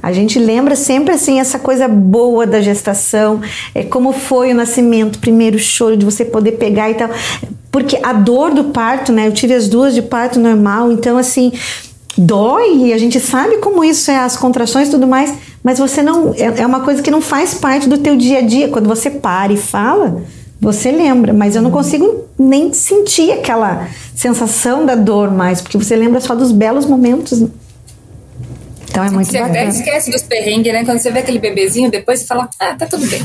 A 0.00 0.12
gente 0.12 0.38
lembra 0.38 0.76
sempre 0.76 1.14
assim 1.14 1.40
essa 1.40 1.58
coisa 1.58 1.88
boa 1.88 2.46
da 2.46 2.60
gestação, 2.60 3.40
é 3.74 3.82
como 3.82 4.12
foi 4.12 4.52
o 4.52 4.54
nascimento, 4.54 5.18
primeiro 5.18 5.58
choro 5.58 5.96
de 5.96 6.04
você 6.04 6.24
poder 6.24 6.52
pegar 6.52 6.90
e 6.92 6.94
tal. 6.94 7.10
Porque 7.72 7.98
a 8.04 8.12
dor 8.12 8.54
do 8.54 8.64
parto, 8.64 9.12
né? 9.12 9.26
Eu 9.26 9.32
tive 9.32 9.52
as 9.52 9.66
duas 9.66 9.92
de 9.92 10.02
parto 10.02 10.38
normal, 10.38 10.92
então 10.92 11.18
assim, 11.18 11.50
dói 12.16 12.76
e 12.76 12.92
a 12.92 12.98
gente 12.98 13.18
sabe 13.20 13.58
como 13.58 13.84
isso 13.84 14.10
é 14.10 14.18
as 14.18 14.36
contrações 14.36 14.88
e 14.88 14.90
tudo 14.90 15.06
mais, 15.06 15.34
mas 15.62 15.78
você 15.78 16.02
não 16.02 16.34
é, 16.34 16.62
é 16.62 16.66
uma 16.66 16.80
coisa 16.80 17.02
que 17.02 17.10
não 17.10 17.20
faz 17.20 17.54
parte 17.54 17.88
do 17.88 17.98
teu 17.98 18.16
dia 18.16 18.38
a 18.38 18.42
dia. 18.42 18.68
Quando 18.68 18.88
você 18.88 19.10
para 19.10 19.52
e 19.52 19.56
fala, 19.56 20.22
você 20.60 20.90
lembra, 20.90 21.32
mas 21.32 21.56
eu 21.56 21.62
não 21.62 21.70
consigo 21.70 22.24
nem 22.38 22.72
sentir 22.72 23.32
aquela 23.32 23.88
sensação 24.14 24.86
da 24.86 24.94
dor 24.94 25.30
mais, 25.30 25.60
porque 25.60 25.76
você 25.76 25.96
lembra 25.96 26.20
só 26.20 26.34
dos 26.34 26.52
belos 26.52 26.86
momentos. 26.86 27.44
Então 28.94 29.02
é 29.02 29.10
muito 29.10 29.26
você 29.26 29.40
bacana. 29.40 29.54
Você 29.54 29.58
até 29.58 29.68
esquece 29.90 30.10
dos 30.12 30.22
perrengues, 30.22 30.72
né? 30.72 30.84
Quando 30.84 31.00
você 31.00 31.10
vê 31.10 31.18
aquele 31.18 31.40
bebezinho, 31.40 31.90
depois 31.90 32.20
você 32.20 32.26
fala, 32.26 32.48
ah, 32.60 32.76
tá 32.76 32.86
tudo 32.86 33.04
bem. 33.08 33.20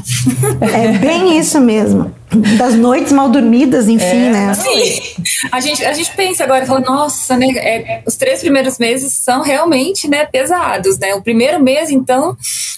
É 0.74 0.98
bem 0.98 1.38
isso 1.38 1.62
mesmo. 1.62 2.12
Das 2.58 2.74
noites 2.74 3.12
mal 3.12 3.30
dormidas, 3.30 3.88
enfim, 3.88 4.04
é, 4.04 4.30
né? 4.32 4.54
Sim. 4.56 5.24
A 5.52 5.60
gente, 5.60 5.86
a 5.86 5.94
gente 5.94 6.12
pensa 6.16 6.44
agora, 6.44 6.66
fala, 6.66 6.80
nossa, 6.80 7.38
né? 7.38 7.50
É, 7.58 8.02
os 8.04 8.16
três 8.16 8.40
primeiros 8.40 8.80
meses 8.80 9.14
são 9.14 9.44
realmente 9.44 10.08
né, 10.08 10.26
pesados, 10.26 10.98
né? 10.98 11.14
O 11.14 11.22
primeiro 11.22 11.62
mês, 11.62 11.92
então, 11.92 12.36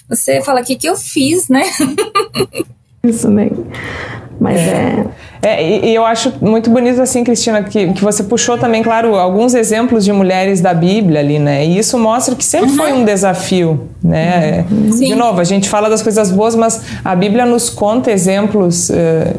você 0.09 0.41
fala, 0.41 0.59
o 0.59 0.65
que, 0.65 0.75
que 0.75 0.89
eu 0.89 0.97
fiz, 0.97 1.47
né? 1.47 1.63
Isso 3.05 3.29
mesmo. 3.29 3.71
Mas 4.41 4.59
é. 4.59 5.05
é... 5.43 5.49
é 5.49 5.85
e, 5.85 5.93
eu 5.93 6.03
acho 6.03 6.33
muito 6.41 6.71
bonito, 6.71 6.99
assim, 6.99 7.23
Cristina, 7.23 7.61
que, 7.61 7.93
que 7.93 8.03
você 8.03 8.23
puxou 8.23 8.57
também, 8.57 8.81
claro, 8.81 9.13
alguns 9.13 9.53
exemplos 9.53 10.03
de 10.03 10.11
mulheres 10.11 10.61
da 10.61 10.73
Bíblia 10.73 11.19
ali, 11.19 11.37
né? 11.37 11.63
E 11.63 11.77
isso 11.77 11.95
mostra 11.99 12.33
que 12.33 12.43
sempre 12.43 12.71
uhum. 12.71 12.75
foi 12.75 12.91
um 12.91 13.05
desafio, 13.05 13.87
né? 14.03 14.65
Uhum. 14.71 14.89
De 14.89 15.13
novo, 15.13 15.39
a 15.39 15.43
gente 15.43 15.69
fala 15.69 15.91
das 15.91 16.01
coisas 16.01 16.31
boas, 16.31 16.55
mas 16.55 16.81
a 17.05 17.15
Bíblia 17.15 17.45
nos 17.45 17.69
conta 17.69 18.11
exemplos 18.11 18.89
uh, 18.89 18.93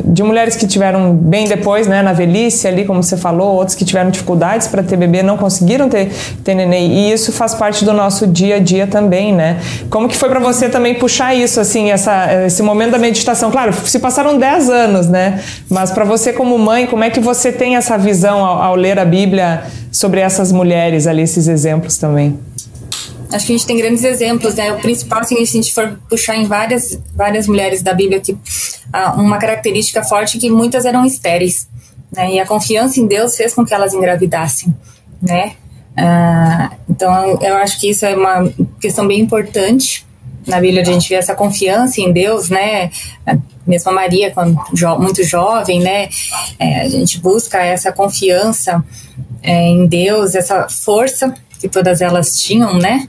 de 0.05 0.23
mulheres 0.23 0.55
que 0.55 0.69
tiveram 0.69 1.13
bem 1.15 1.49
depois, 1.49 1.89
né? 1.89 2.01
Na 2.01 2.13
velhice 2.13 2.69
ali, 2.69 2.85
como 2.85 3.03
você 3.03 3.17
falou, 3.17 3.57
outros 3.57 3.75
que 3.75 3.85
tiveram 3.85 4.09
dificuldades 4.09 4.69
para 4.69 4.85
ter 4.85 4.97
bebê, 4.97 5.21
não 5.21 5.37
conseguiram 5.37 5.89
ter, 5.89 6.13
ter 6.45 6.55
neném. 6.55 6.93
E 6.93 7.13
isso 7.13 7.33
faz 7.33 7.55
parte 7.55 7.85
do 7.85 7.93
nosso 7.93 8.25
dia 8.25 8.57
a 8.57 8.59
dia 8.61 8.87
também, 8.87 9.33
né? 9.33 9.59
Como 9.91 10.09
que 10.09 10.17
foi 10.17 10.29
para 10.29 10.39
você 10.39 10.69
também 10.69 10.95
puxar 10.95 11.35
isso, 11.35 11.59
assim, 11.59 11.91
essa, 11.91 12.45
esse 12.47 12.63
momento 12.63 12.93
da 12.93 12.99
meditação? 12.99 13.51
Claro, 13.51 13.73
se 13.85 13.99
passaram 13.99 14.39
10 14.39 14.71
anos 14.71 14.92
anos, 14.93 15.09
né? 15.09 15.43
Mas 15.69 15.91
para 15.91 16.05
você 16.05 16.33
como 16.33 16.59
mãe, 16.59 16.87
como 16.87 17.03
é 17.03 17.11
que 17.11 17.21
você 17.21 17.51
tem 17.51 17.77
essa 17.77 17.97
visão 17.97 18.45
ao, 18.45 18.63
ao 18.63 18.75
ler 18.77 18.99
a 18.99 19.05
Bíblia 19.05 19.65
sobre 19.91 20.21
essas 20.21 20.53
mulheres 20.53 21.07
ali, 21.07 21.23
esses 21.23 21.49
exemplos 21.49 21.97
também? 21.97 22.39
Acho 23.33 23.47
que 23.47 23.53
a 23.55 23.57
gente 23.57 23.67
tem 23.67 23.79
grandes 23.79 24.05
exemplos, 24.05 24.55
né? 24.55 24.73
O 24.73 24.79
principal, 24.79 25.21
assim, 25.21 25.37
se 25.47 25.59
a 25.59 25.63
gente 25.63 25.73
for 25.73 25.99
puxar 26.09 26.37
em 26.37 26.45
várias, 26.45 26.99
várias 27.15 27.47
mulheres 27.47 27.83
da 27.83 27.95
Bíblia, 27.95 28.21
que 28.21 28.37
ah, 28.93 29.15
uma 29.17 29.39
característica 29.39 30.03
forte 30.05 30.37
é 30.37 30.41
que 30.41 30.51
muitas 30.51 30.85
eram 30.85 31.05
estéreis, 31.07 31.67
né? 32.15 32.33
E 32.33 32.41
a 32.41 32.47
confiança 32.47 33.01
em 33.01 33.07
Deus 33.07 33.35
fez 33.35 33.55
com 33.55 33.65
que 33.65 33.73
elas 33.73 33.95
engravidassem, 33.95 34.75
né? 35.21 35.53
Ah, 35.97 36.73
então, 36.89 37.39
eu 37.41 37.57
acho 37.57 37.81
que 37.81 37.89
isso 37.89 38.05
é 38.05 38.15
uma 38.15 38.53
questão 38.79 39.07
bem 39.07 39.21
importante 39.21 40.05
na 40.47 40.61
Bíblia 40.61 40.83
a 40.83 40.85
gente 40.85 41.09
vê 41.09 41.15
essa 41.15 41.35
confiança 41.35 42.01
em 42.01 42.13
Deus, 42.13 42.49
né? 42.49 42.91
Mesmo 43.67 43.91
a 43.91 43.95
Maria, 43.95 44.31
quando 44.31 44.59
jo 44.75 44.99
muito 44.99 45.23
jovem, 45.23 45.81
né? 45.81 46.09
É, 46.59 46.83
a 46.83 46.89
gente 46.89 47.21
busca 47.21 47.59
essa 47.59 47.93
confiança 47.93 48.85
é, 49.43 49.69
em 49.69 49.87
Deus, 49.87 50.35
essa 50.35 50.69
força 50.69 51.35
que 51.61 51.69
todas 51.69 52.01
elas 52.01 52.41
tinham, 52.41 52.79
né? 52.79 53.09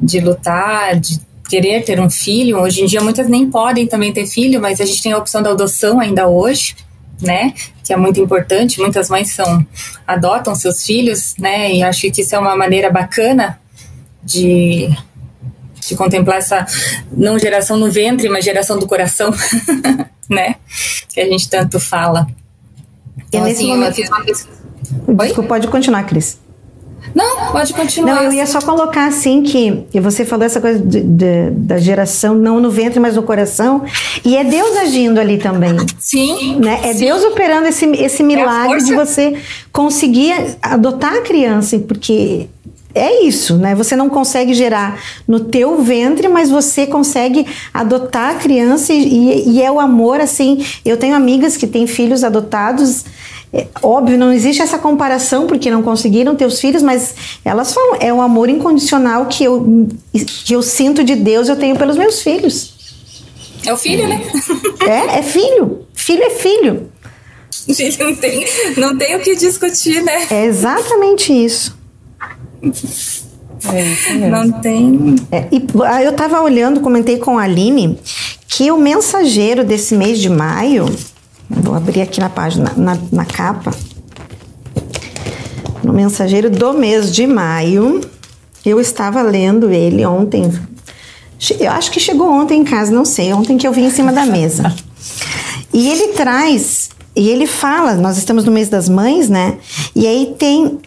De 0.00 0.20
lutar, 0.20 0.98
de 0.98 1.20
querer 1.48 1.84
ter 1.84 2.00
um 2.00 2.10
filho. 2.10 2.58
Hoje 2.58 2.82
em 2.82 2.86
dia 2.86 3.00
muitas 3.00 3.28
nem 3.28 3.48
podem 3.50 3.86
também 3.86 4.12
ter 4.12 4.26
filho, 4.26 4.60
mas 4.60 4.80
a 4.80 4.84
gente 4.84 5.02
tem 5.02 5.12
a 5.12 5.18
opção 5.18 5.42
da 5.42 5.50
adoção 5.50 6.00
ainda 6.00 6.26
hoje, 6.26 6.74
né? 7.20 7.54
Que 7.84 7.92
é 7.92 7.96
muito 7.96 8.20
importante. 8.20 8.80
Muitas 8.80 9.08
mães 9.08 9.32
são 9.32 9.64
adotam 10.06 10.54
seus 10.54 10.84
filhos, 10.84 11.34
né? 11.38 11.72
E 11.72 11.82
acho 11.82 12.10
que 12.10 12.20
isso 12.20 12.34
é 12.34 12.38
uma 12.38 12.56
maneira 12.56 12.90
bacana 12.90 13.60
de 14.22 14.88
de 15.88 15.94
contemplar 15.94 16.38
essa 16.38 16.66
não 17.12 17.38
geração 17.38 17.76
no 17.76 17.90
ventre, 17.90 18.28
mas 18.28 18.44
geração 18.44 18.78
do 18.78 18.86
coração, 18.86 19.30
né? 20.28 20.56
Que 21.12 21.20
a 21.20 21.26
gente 21.26 21.48
tanto 21.48 21.78
fala. 21.78 22.26
Então, 23.28 23.44
assim, 23.44 23.68
momento... 23.68 23.88
eu 23.88 23.94
fiz 23.94 24.08
uma 24.08 24.24
pesquisa. 24.24 24.64
Desculpa, 25.08 25.48
pode 25.48 25.68
continuar, 25.68 26.04
Cris. 26.04 26.38
Não, 27.14 27.52
pode 27.52 27.72
continuar. 27.74 28.14
Não, 28.14 28.22
eu 28.24 28.32
ia 28.32 28.46
só 28.46 28.60
colocar 28.60 29.06
assim 29.06 29.42
que 29.42 29.84
e 29.92 30.00
você 30.00 30.24
falou 30.24 30.44
essa 30.44 30.60
coisa 30.60 30.78
de, 30.80 31.00
de, 31.00 31.50
da 31.50 31.78
geração 31.78 32.34
não 32.34 32.58
no 32.58 32.70
ventre, 32.70 32.98
mas 32.98 33.14
no 33.14 33.22
coração, 33.22 33.84
e 34.24 34.36
é 34.36 34.42
Deus 34.42 34.76
agindo 34.78 35.20
ali 35.20 35.38
também. 35.38 35.76
Sim. 35.98 36.58
Né? 36.58 36.80
É 36.82 36.92
sim. 36.92 37.04
Deus 37.04 37.22
operando 37.24 37.68
esse, 37.68 37.84
esse 37.86 38.22
é 38.22 38.24
milagre 38.24 38.78
é 38.78 38.84
de 38.84 38.94
você 38.94 39.34
conseguir 39.70 40.56
adotar 40.60 41.14
a 41.14 41.20
criança, 41.20 41.78
porque 41.78 42.48
é 42.94 43.24
isso, 43.24 43.56
né? 43.56 43.74
Você 43.74 43.96
não 43.96 44.08
consegue 44.08 44.54
gerar 44.54 45.02
no 45.26 45.40
teu 45.40 45.82
ventre, 45.82 46.28
mas 46.28 46.50
você 46.50 46.86
consegue 46.86 47.46
adotar 47.72 48.36
a 48.36 48.38
criança 48.38 48.92
e, 48.92 49.48
e, 49.48 49.62
é 49.62 49.70
o 49.70 49.80
amor, 49.80 50.20
assim. 50.20 50.64
Eu 50.84 50.96
tenho 50.96 51.14
amigas 51.14 51.56
que 51.56 51.66
têm 51.66 51.86
filhos 51.86 52.22
adotados 52.22 53.04
é, 53.56 53.68
óbvio, 53.80 54.18
não 54.18 54.32
existe 54.32 54.60
essa 54.60 54.76
comparação 54.76 55.46
porque 55.46 55.70
não 55.70 55.80
conseguiram 55.80 56.34
ter 56.34 56.44
os 56.44 56.60
filhos, 56.60 56.82
mas 56.82 57.14
elas 57.44 57.72
falam, 57.72 57.98
é 58.00 58.12
o 58.12 58.20
amor 58.20 58.48
incondicional 58.48 59.26
que 59.26 59.44
eu, 59.44 59.88
que 60.12 60.52
eu 60.52 60.60
sinto 60.60 61.04
de 61.04 61.14
Deus, 61.14 61.48
eu 61.48 61.54
tenho 61.54 61.76
pelos 61.76 61.96
meus 61.96 62.20
filhos. 62.20 62.74
É 63.64 63.72
o 63.72 63.76
filho, 63.76 64.08
né? 64.08 64.20
É, 64.86 65.20
é 65.20 65.22
filho. 65.22 65.86
Filho 65.94 66.22
é 66.24 66.30
filho. 66.30 66.92
Filho 67.50 67.96
não 68.04 68.14
tem, 68.14 68.46
não 68.76 68.98
tem 68.98 69.16
o 69.16 69.20
que 69.20 69.34
discutir, 69.36 70.02
né? 70.02 70.26
É 70.30 70.44
exatamente 70.44 71.32
isso. 71.32 71.74
É 73.72 73.82
isso 73.82 74.14
mesmo. 74.14 74.30
Não 74.30 74.52
tem. 74.60 75.16
É, 75.30 75.48
e 75.50 75.64
ah, 75.84 76.02
eu 76.02 76.10
estava 76.10 76.40
olhando, 76.40 76.80
comentei 76.80 77.18
com 77.18 77.38
a 77.38 77.42
Aline, 77.42 77.98
que 78.48 78.70
o 78.70 78.76
mensageiro 78.76 79.64
desse 79.64 79.94
mês 79.94 80.18
de 80.18 80.28
maio, 80.28 80.86
vou 81.48 81.74
abrir 81.74 82.02
aqui 82.02 82.20
na 82.20 82.28
página, 82.28 82.72
na, 82.76 82.98
na 83.10 83.24
capa, 83.24 83.72
no 85.82 85.92
mensageiro 85.92 86.50
do 86.50 86.72
mês 86.72 87.12
de 87.12 87.26
maio, 87.26 88.00
eu 88.64 88.80
estava 88.80 89.22
lendo 89.22 89.70
ele 89.70 90.04
ontem. 90.04 90.50
Eu 91.58 91.72
acho 91.72 91.90
que 91.90 92.00
chegou 92.00 92.30
ontem 92.30 92.60
em 92.60 92.64
casa, 92.64 92.90
não 92.90 93.04
sei, 93.04 93.32
ontem 93.32 93.58
que 93.58 93.66
eu 93.66 93.72
vi 93.72 93.82
em 93.82 93.90
cima 93.90 94.12
da 94.12 94.24
mesa. 94.24 94.74
E 95.72 95.88
ele 95.90 96.08
traz, 96.14 96.90
e 97.14 97.28
ele 97.28 97.46
fala, 97.46 97.94
nós 97.94 98.16
estamos 98.16 98.44
no 98.44 98.52
mês 98.52 98.68
das 98.68 98.88
mães, 98.88 99.28
né? 99.28 99.58
E 99.94 100.06
aí 100.06 100.34
tem 100.38 100.78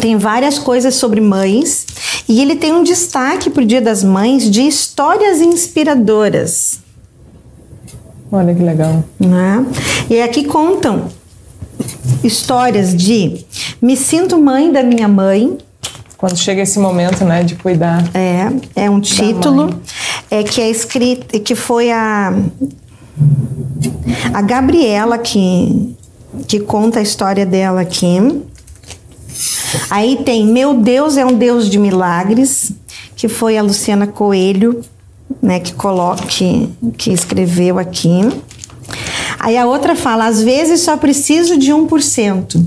tem 0.00 0.16
várias 0.16 0.58
coisas 0.58 0.94
sobre 0.94 1.20
mães 1.20 1.86
e 2.28 2.40
ele 2.40 2.56
tem 2.56 2.72
um 2.72 2.82
destaque 2.82 3.50
para 3.50 3.62
o 3.62 3.66
Dia 3.66 3.80
das 3.80 4.04
Mães 4.04 4.50
de 4.50 4.62
histórias 4.62 5.40
inspiradoras. 5.40 6.80
Olha 8.30 8.54
que 8.54 8.62
legal. 8.62 9.02
Né? 9.18 9.66
E 10.08 10.20
aqui 10.20 10.44
contam 10.44 11.08
histórias 12.22 12.94
de 12.94 13.44
me 13.80 13.96
sinto 13.96 14.38
mãe 14.38 14.70
da 14.70 14.82
minha 14.82 15.08
mãe. 15.08 15.58
Quando 16.16 16.36
chega 16.36 16.62
esse 16.62 16.78
momento, 16.78 17.24
né, 17.24 17.42
de 17.42 17.56
cuidar. 17.56 18.04
É, 18.14 18.84
é 18.84 18.90
um 18.90 19.00
título 19.00 19.80
é 20.30 20.44
que 20.44 20.60
é 20.60 20.70
escrito 20.70 21.40
que 21.40 21.54
foi 21.54 21.90
a 21.90 22.32
a 24.32 24.42
Gabriela 24.42 25.18
que 25.18 25.96
que 26.46 26.60
conta 26.60 27.00
a 27.00 27.02
história 27.02 27.44
dela 27.44 27.80
aqui. 27.80 28.42
Aí 29.90 30.20
tem 30.24 30.46
Meu 30.46 30.74
Deus 30.74 31.16
é 31.16 31.24
um 31.24 31.34
Deus 31.34 31.68
de 31.68 31.78
Milagres, 31.78 32.72
que 33.16 33.28
foi 33.28 33.56
a 33.56 33.62
Luciana 33.62 34.06
Coelho, 34.06 34.80
né, 35.42 35.60
que 35.60 35.72
coloque, 35.74 36.68
que 36.96 37.12
escreveu 37.12 37.78
aqui. 37.78 38.20
Aí 39.38 39.56
a 39.56 39.66
outra 39.66 39.94
fala, 39.94 40.26
às 40.26 40.42
vezes 40.42 40.80
só 40.82 40.96
preciso 40.96 41.56
de 41.56 41.72
1%. 41.72 42.66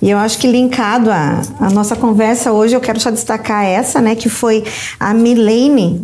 E 0.00 0.10
eu 0.10 0.18
acho 0.18 0.38
que 0.38 0.46
linkado 0.46 1.10
à, 1.10 1.42
à 1.58 1.70
nossa 1.70 1.96
conversa 1.96 2.52
hoje, 2.52 2.74
eu 2.74 2.80
quero 2.80 3.00
só 3.00 3.10
destacar 3.10 3.64
essa, 3.64 4.00
né, 4.00 4.14
que 4.14 4.28
foi 4.28 4.64
a 5.00 5.12
Milene 5.12 6.00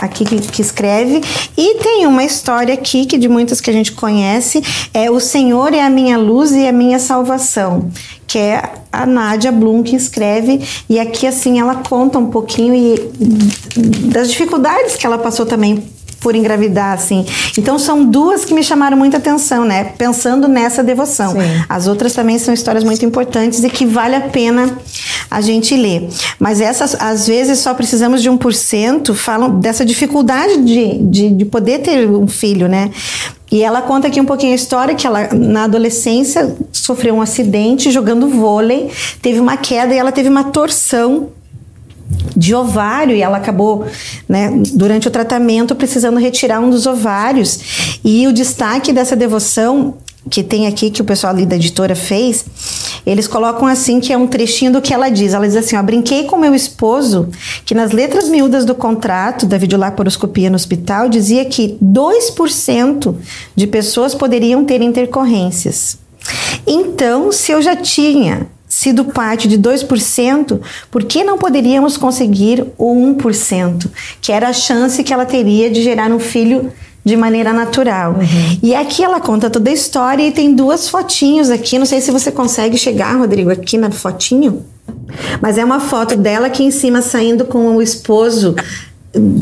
aqui 0.00 0.24
que, 0.24 0.40
que, 0.40 0.62
escreve. 0.62 1.20
E 1.56 1.74
tem 1.76 2.06
uma 2.06 2.24
história 2.24 2.74
aqui 2.74 3.04
que 3.04 3.18
de 3.18 3.28
muitas 3.28 3.60
que 3.60 3.70
a 3.70 3.72
gente 3.72 3.92
conhece, 3.92 4.62
é 4.94 5.10
O 5.10 5.20
Senhor 5.20 5.74
é 5.74 5.82
a 5.82 5.90
minha 5.90 6.16
luz 6.16 6.52
e 6.52 6.66
a 6.66 6.72
minha 6.72 6.98
salvação, 6.98 7.90
que 8.30 8.38
é 8.38 8.62
a 8.92 9.04
Nádia 9.04 9.50
Blum 9.50 9.82
que 9.82 9.96
escreve. 9.96 10.60
E 10.88 11.00
aqui 11.00 11.26
assim 11.26 11.58
ela 11.58 11.76
conta 11.76 12.16
um 12.16 12.26
pouquinho 12.26 12.74
e, 12.74 13.10
das 14.12 14.30
dificuldades 14.30 14.94
que 14.94 15.04
ela 15.04 15.18
passou 15.18 15.44
também 15.44 15.82
por 16.20 16.36
engravidar, 16.36 16.92
assim. 16.92 17.26
Então 17.58 17.78
são 17.78 18.04
duas 18.04 18.44
que 18.44 18.54
me 18.54 18.62
chamaram 18.62 18.96
muita 18.96 19.16
atenção, 19.16 19.64
né? 19.64 19.84
Pensando 19.84 20.46
nessa 20.46 20.84
devoção. 20.84 21.32
Sim. 21.32 21.38
As 21.68 21.88
outras 21.88 22.12
também 22.12 22.38
são 22.38 22.54
histórias 22.54 22.84
muito 22.84 23.04
importantes 23.04 23.64
e 23.64 23.70
que 23.70 23.84
vale 23.84 24.14
a 24.14 24.20
pena 24.20 24.78
a 25.30 25.40
gente 25.40 25.74
ler. 25.74 26.08
Mas 26.38 26.60
essas, 26.60 26.94
às 27.00 27.26
vezes, 27.26 27.58
só 27.58 27.72
precisamos 27.72 28.22
de 28.22 28.30
1%, 28.30 29.14
falam 29.14 29.58
dessa 29.58 29.84
dificuldade 29.84 30.62
de, 30.62 30.98
de, 30.98 31.30
de 31.30 31.44
poder 31.46 31.80
ter 31.80 32.08
um 32.08 32.28
filho, 32.28 32.68
né? 32.68 32.90
E 33.50 33.62
ela 33.62 33.82
conta 33.82 34.08
aqui 34.08 34.20
um 34.20 34.24
pouquinho 34.24 34.52
a 34.52 34.56
história 34.56 34.94
que 34.94 35.06
ela 35.06 35.28
na 35.34 35.64
adolescência 35.64 36.56
sofreu 36.72 37.16
um 37.16 37.22
acidente 37.22 37.90
jogando 37.90 38.28
vôlei, 38.28 38.90
teve 39.20 39.40
uma 39.40 39.56
queda 39.56 39.92
e 39.94 39.98
ela 39.98 40.12
teve 40.12 40.28
uma 40.28 40.44
torção 40.44 41.30
de 42.36 42.54
ovário 42.54 43.14
e 43.14 43.22
ela 43.22 43.36
acabou, 43.36 43.86
né, 44.28 44.50
durante 44.72 45.08
o 45.08 45.10
tratamento, 45.10 45.74
precisando 45.74 46.18
retirar 46.18 46.60
um 46.60 46.70
dos 46.70 46.86
ovários. 46.86 47.98
E 48.04 48.26
o 48.26 48.32
destaque 48.32 48.92
dessa 48.92 49.14
devoção 49.14 49.96
que 50.28 50.42
tem 50.42 50.66
aqui 50.66 50.90
que 50.90 51.00
o 51.00 51.04
pessoal 51.04 51.32
ali 51.32 51.46
da 51.46 51.56
editora 51.56 51.94
fez, 51.94 52.44
eles 53.06 53.26
colocam 53.26 53.66
assim 53.66 54.00
que 54.00 54.12
é 54.12 54.16
um 54.16 54.26
trechinho 54.26 54.72
do 54.72 54.82
que 54.82 54.92
ela 54.92 55.08
diz. 55.08 55.32
Ela 55.32 55.46
diz 55.46 55.56
assim: 55.56 55.76
ó, 55.76 55.82
brinquei 55.82 56.24
com 56.24 56.36
meu 56.36 56.54
esposo 56.54 57.28
que 57.64 57.74
nas 57.74 57.92
letras 57.92 58.28
miúdas 58.28 58.64
do 58.64 58.74
contrato 58.74 59.46
da 59.46 59.56
videolaparoscopia 59.56 60.50
no 60.50 60.56
hospital 60.56 61.08
dizia 61.08 61.44
que 61.44 61.78
2% 61.82 63.14
de 63.54 63.66
pessoas 63.66 64.14
poderiam 64.14 64.64
ter 64.64 64.82
intercorrências. 64.82 65.98
Então, 66.66 67.32
se 67.32 67.52
eu 67.52 67.62
já 67.62 67.74
tinha 67.74 68.46
sido 68.68 69.06
parte 69.06 69.48
de 69.48 69.58
2%, 69.58 70.60
por 70.90 71.02
que 71.04 71.24
não 71.24 71.36
poderíamos 71.36 71.96
conseguir 71.96 72.64
o 72.78 72.94
1%, 73.16 73.90
que 74.20 74.30
era 74.30 74.48
a 74.48 74.52
chance 74.52 75.02
que 75.02 75.12
ela 75.12 75.26
teria 75.26 75.68
de 75.68 75.82
gerar 75.82 76.12
um 76.12 76.20
filho 76.20 76.70
de 77.04 77.16
maneira 77.16 77.52
natural. 77.52 78.12
Uhum. 78.12 78.58
E 78.62 78.74
aqui 78.74 79.02
ela 79.02 79.20
conta 79.20 79.48
toda 79.48 79.70
a 79.70 79.72
história 79.72 80.26
e 80.26 80.32
tem 80.32 80.54
duas 80.54 80.88
fotinhos 80.88 81.50
aqui, 81.50 81.78
não 81.78 81.86
sei 81.86 82.00
se 82.00 82.10
você 82.10 82.30
consegue 82.30 82.76
chegar, 82.76 83.16
Rodrigo, 83.16 83.50
aqui 83.50 83.76
na 83.78 83.90
fotinho. 83.90 84.64
Mas 85.40 85.58
é 85.58 85.64
uma 85.64 85.80
foto 85.80 86.16
dela 86.16 86.46
aqui 86.46 86.62
em 86.62 86.70
cima 86.70 87.02
saindo 87.02 87.44
com 87.44 87.76
o 87.76 87.82
esposo 87.82 88.54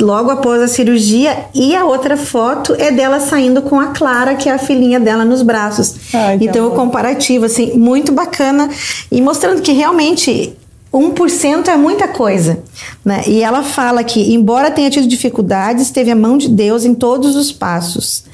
logo 0.00 0.30
após 0.30 0.62
a 0.62 0.68
cirurgia 0.68 1.44
e 1.54 1.76
a 1.76 1.84
outra 1.84 2.16
foto 2.16 2.74
é 2.78 2.90
dela 2.90 3.20
saindo 3.20 3.60
com 3.60 3.78
a 3.78 3.88
Clara, 3.88 4.34
que 4.34 4.48
é 4.48 4.52
a 4.52 4.58
filhinha 4.58 4.98
dela 4.98 5.24
nos 5.24 5.42
braços. 5.42 5.94
Ai, 6.14 6.38
então 6.40 6.68
o 6.68 6.70
comparativo 6.70 7.44
assim 7.44 7.74
muito 7.74 8.12
bacana 8.12 8.68
e 9.12 9.20
mostrando 9.20 9.60
que 9.60 9.72
realmente 9.72 10.56
1% 10.92 11.68
é 11.68 11.76
muita 11.76 12.08
coisa. 12.08 12.62
Né? 13.04 13.22
E 13.26 13.42
ela 13.42 13.62
fala 13.62 14.02
que, 14.02 14.32
embora 14.34 14.70
tenha 14.70 14.90
tido 14.90 15.06
dificuldades, 15.06 15.90
teve 15.90 16.10
a 16.10 16.16
mão 16.16 16.38
de 16.38 16.48
Deus 16.48 16.84
em 16.84 16.94
todos 16.94 17.36
os 17.36 17.52
passos. 17.52 18.24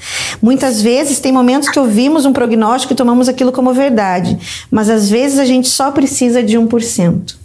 Muitas 0.41 0.81
vezes 0.81 1.19
tem 1.19 1.31
momentos 1.31 1.69
que 1.69 1.79
ouvimos 1.79 2.25
um 2.25 2.33
prognóstico 2.33 2.93
e 2.93 2.95
tomamos 2.95 3.27
aquilo 3.27 3.51
como 3.51 3.73
verdade, 3.73 4.37
mas 4.71 4.89
às 4.89 5.09
vezes 5.09 5.39
a 5.39 5.45
gente 5.45 5.67
só 5.67 5.91
precisa 5.91 6.41
de 6.41 6.57
1%. 6.57 7.35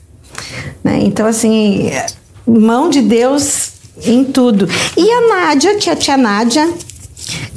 Né? 0.85 1.01
Então, 1.03 1.27
assim, 1.27 1.91
mão 2.47 2.89
de 2.89 3.03
Deus 3.03 3.73
em 4.05 4.25
tudo. 4.25 4.69
E 4.97 5.11
a 5.11 5.29
Nádia, 5.29 5.75
que 5.77 5.91
é 5.91 5.93
a 5.93 5.97
tia 5.97 6.17
Nádia, 6.17 6.69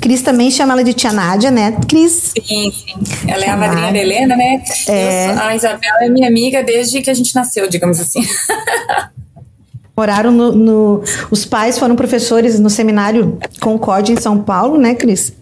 Cris 0.01 0.21
também 0.21 0.51
chama 0.51 0.73
ela 0.73 0.83
de 0.83 0.93
tia 0.93 1.13
Nádia, 1.13 1.49
né, 1.49 1.77
Cris? 1.87 2.33
Sim, 2.45 2.71
sim. 2.71 3.27
Ela 3.27 3.45
é 3.45 3.49
a 3.49 3.57
madrinha 3.57 3.91
da 3.91 3.97
Helena, 3.97 4.35
né? 4.35 4.63
É. 4.87 5.31
Eu, 5.31 5.39
a 5.39 5.55
Isabela 5.55 6.03
é 6.03 6.09
minha 6.09 6.27
amiga 6.27 6.63
desde 6.63 7.01
que 7.01 7.09
a 7.09 7.13
gente 7.13 7.33
nasceu, 7.33 7.67
digamos 7.69 7.99
assim. 7.99 8.21
Moraram 9.95 10.31
no, 10.31 10.51
no, 10.51 11.03
Os 11.29 11.45
pais 11.45 11.77
foram 11.77 11.95
professores 11.95 12.59
no 12.59 12.69
seminário 12.69 13.37
Concorde 13.61 14.11
em 14.11 14.19
São 14.19 14.41
Paulo, 14.41 14.77
né, 14.77 14.95
Cris? 14.95 15.33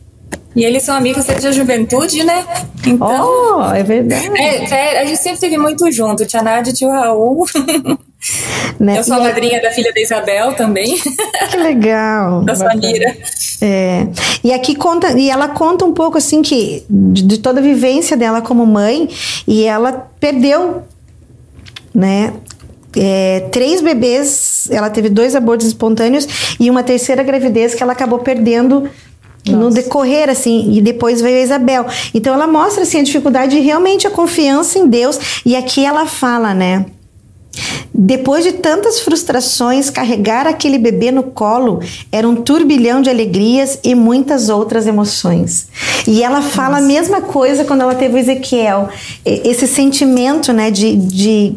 E 0.54 0.66
eles 0.66 0.84
são 0.84 0.96
amigos 0.96 1.26
desde 1.26 1.48
a 1.48 1.52
juventude, 1.52 2.24
né? 2.24 2.46
Então, 2.86 3.60
oh, 3.60 3.74
é 3.74 3.84
verdade. 3.84 4.30
É, 4.38 4.66
é, 4.70 5.02
a 5.02 5.06
gente 5.06 5.18
sempre 5.18 5.36
esteve 5.36 5.58
muito 5.58 5.90
junto, 5.92 6.26
tia 6.26 6.42
Nádia 6.42 6.72
e 6.72 6.74
tio 6.74 6.90
Raul. 6.90 7.46
Né? 8.80 9.00
Eu 9.00 9.04
sou 9.04 9.16
a 9.16 9.20
madrinha 9.20 9.62
da 9.62 9.72
filha 9.72 9.92
da 9.94 10.00
Isabel 10.00 10.54
também. 10.54 10.98
Que 11.50 11.58
legal. 11.58 12.42
da 12.46 12.56
Samira. 12.56 13.18
É. 13.62 14.08
E 14.44 14.54
aqui 14.54 14.76
conta, 14.76 15.12
e 15.20 15.30
ela 15.30 15.50
conta 15.50 15.86
um 15.86 15.94
pouco 15.94 16.18
assim 16.18 16.42
que 16.42 16.84
de, 16.90 17.24
de 17.24 17.38
toda 17.40 17.60
a 17.60 17.64
vivência 17.64 18.16
dela 18.16 18.42
como 18.42 18.66
mãe, 18.66 19.10
e 19.48 19.64
ela 19.64 20.10
perdeu, 20.20 20.84
né? 21.94 22.34
É, 22.96 23.48
três 23.52 23.82
bebês, 23.82 24.68
ela 24.70 24.90
teve 24.90 25.10
dois 25.10 25.36
abortos 25.36 25.66
espontâneos 25.68 26.56
e 26.60 26.70
uma 26.70 26.84
terceira 26.84 27.24
gravidez 27.24 27.74
que 27.74 27.82
ela 27.82 27.94
acabou 27.94 28.20
perdendo 28.20 28.90
nossa. 29.46 29.58
no 29.58 29.70
decorrer, 29.72 30.30
assim, 30.30 30.74
e 30.74 30.82
depois 30.82 31.22
veio 31.22 31.38
a 31.38 31.42
Isabel. 31.42 31.86
Então 32.14 32.34
ela 32.34 32.48
mostra, 32.48 32.84
assim, 32.84 33.00
a 33.00 33.04
dificuldade 33.04 33.58
e 33.58 33.62
realmente 33.62 34.08
a 34.08 34.12
confiança 34.12 34.78
em 34.78 34.88
Deus. 34.88 35.42
E 35.46 35.56
aqui 35.56 35.86
ela 35.86 36.06
fala, 36.06 36.54
né? 36.54 36.86
Depois 37.94 38.44
de 38.44 38.54
tantas 38.54 39.02
frustrações, 39.02 39.90
carregar 39.90 40.48
aquele 40.48 40.78
bebê 40.78 41.12
no 41.12 41.24
colo 41.24 41.82
era 42.12 42.28
um 42.28 42.36
turbilhão 42.36 43.02
de 43.02 43.10
alegrias 43.10 43.78
e 43.84 43.94
muitas 43.94 44.48
outras 44.50 44.88
emoções. 44.88 45.68
E 46.08 46.24
ela 46.24 46.42
fala 46.42 46.76
Nossa. 46.80 46.84
a 46.84 46.88
mesma 46.88 47.22
coisa 47.22 47.66
quando 47.66 47.82
ela 47.82 47.94
teve 47.94 48.16
o 48.16 48.18
Ezequiel. 48.18 48.90
Esse 49.26 49.68
sentimento, 49.68 50.54
né, 50.54 50.72
de, 50.72 50.96
de 50.96 51.54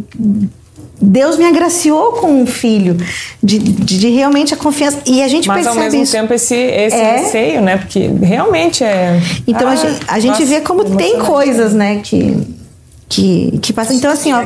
Deus 1.01 1.37
me 1.39 1.45
agraciou 1.45 2.13
com 2.15 2.43
um 2.43 2.47
filho, 2.47 2.97
de, 3.43 3.59
de, 3.59 3.97
de 3.99 4.09
realmente 4.11 4.53
a 4.53 4.57
confiança. 4.57 4.99
E 5.07 5.23
a 5.23 5.29
gente 5.29 5.47
Mas 5.47 5.59
percebe 5.65 5.77
ao 5.79 5.85
mesmo 5.85 6.03
isso. 6.03 6.13
tempo 6.13 6.35
esse, 6.35 6.55
esse 6.57 6.97
É. 6.97 7.17
receio, 7.19 7.61
né? 7.61 7.77
Porque 7.77 8.09
realmente 8.23 8.83
é. 8.83 9.21
Então 9.47 9.69
a 9.69 9.73
Ah, 9.73 9.77
gente, 9.77 10.01
a 10.09 10.19
gente 10.19 10.33
nossa, 10.41 10.47
vê 10.47 10.61
como 10.61 10.97
tem 10.97 11.19
coisas, 11.21 11.73
né, 11.73 12.01
que, 12.03 12.37
que, 13.09 13.59
que 13.63 13.73
passam. 13.73 13.97
Então, 13.97 14.11
assim, 14.11 14.33
ó, 14.33 14.43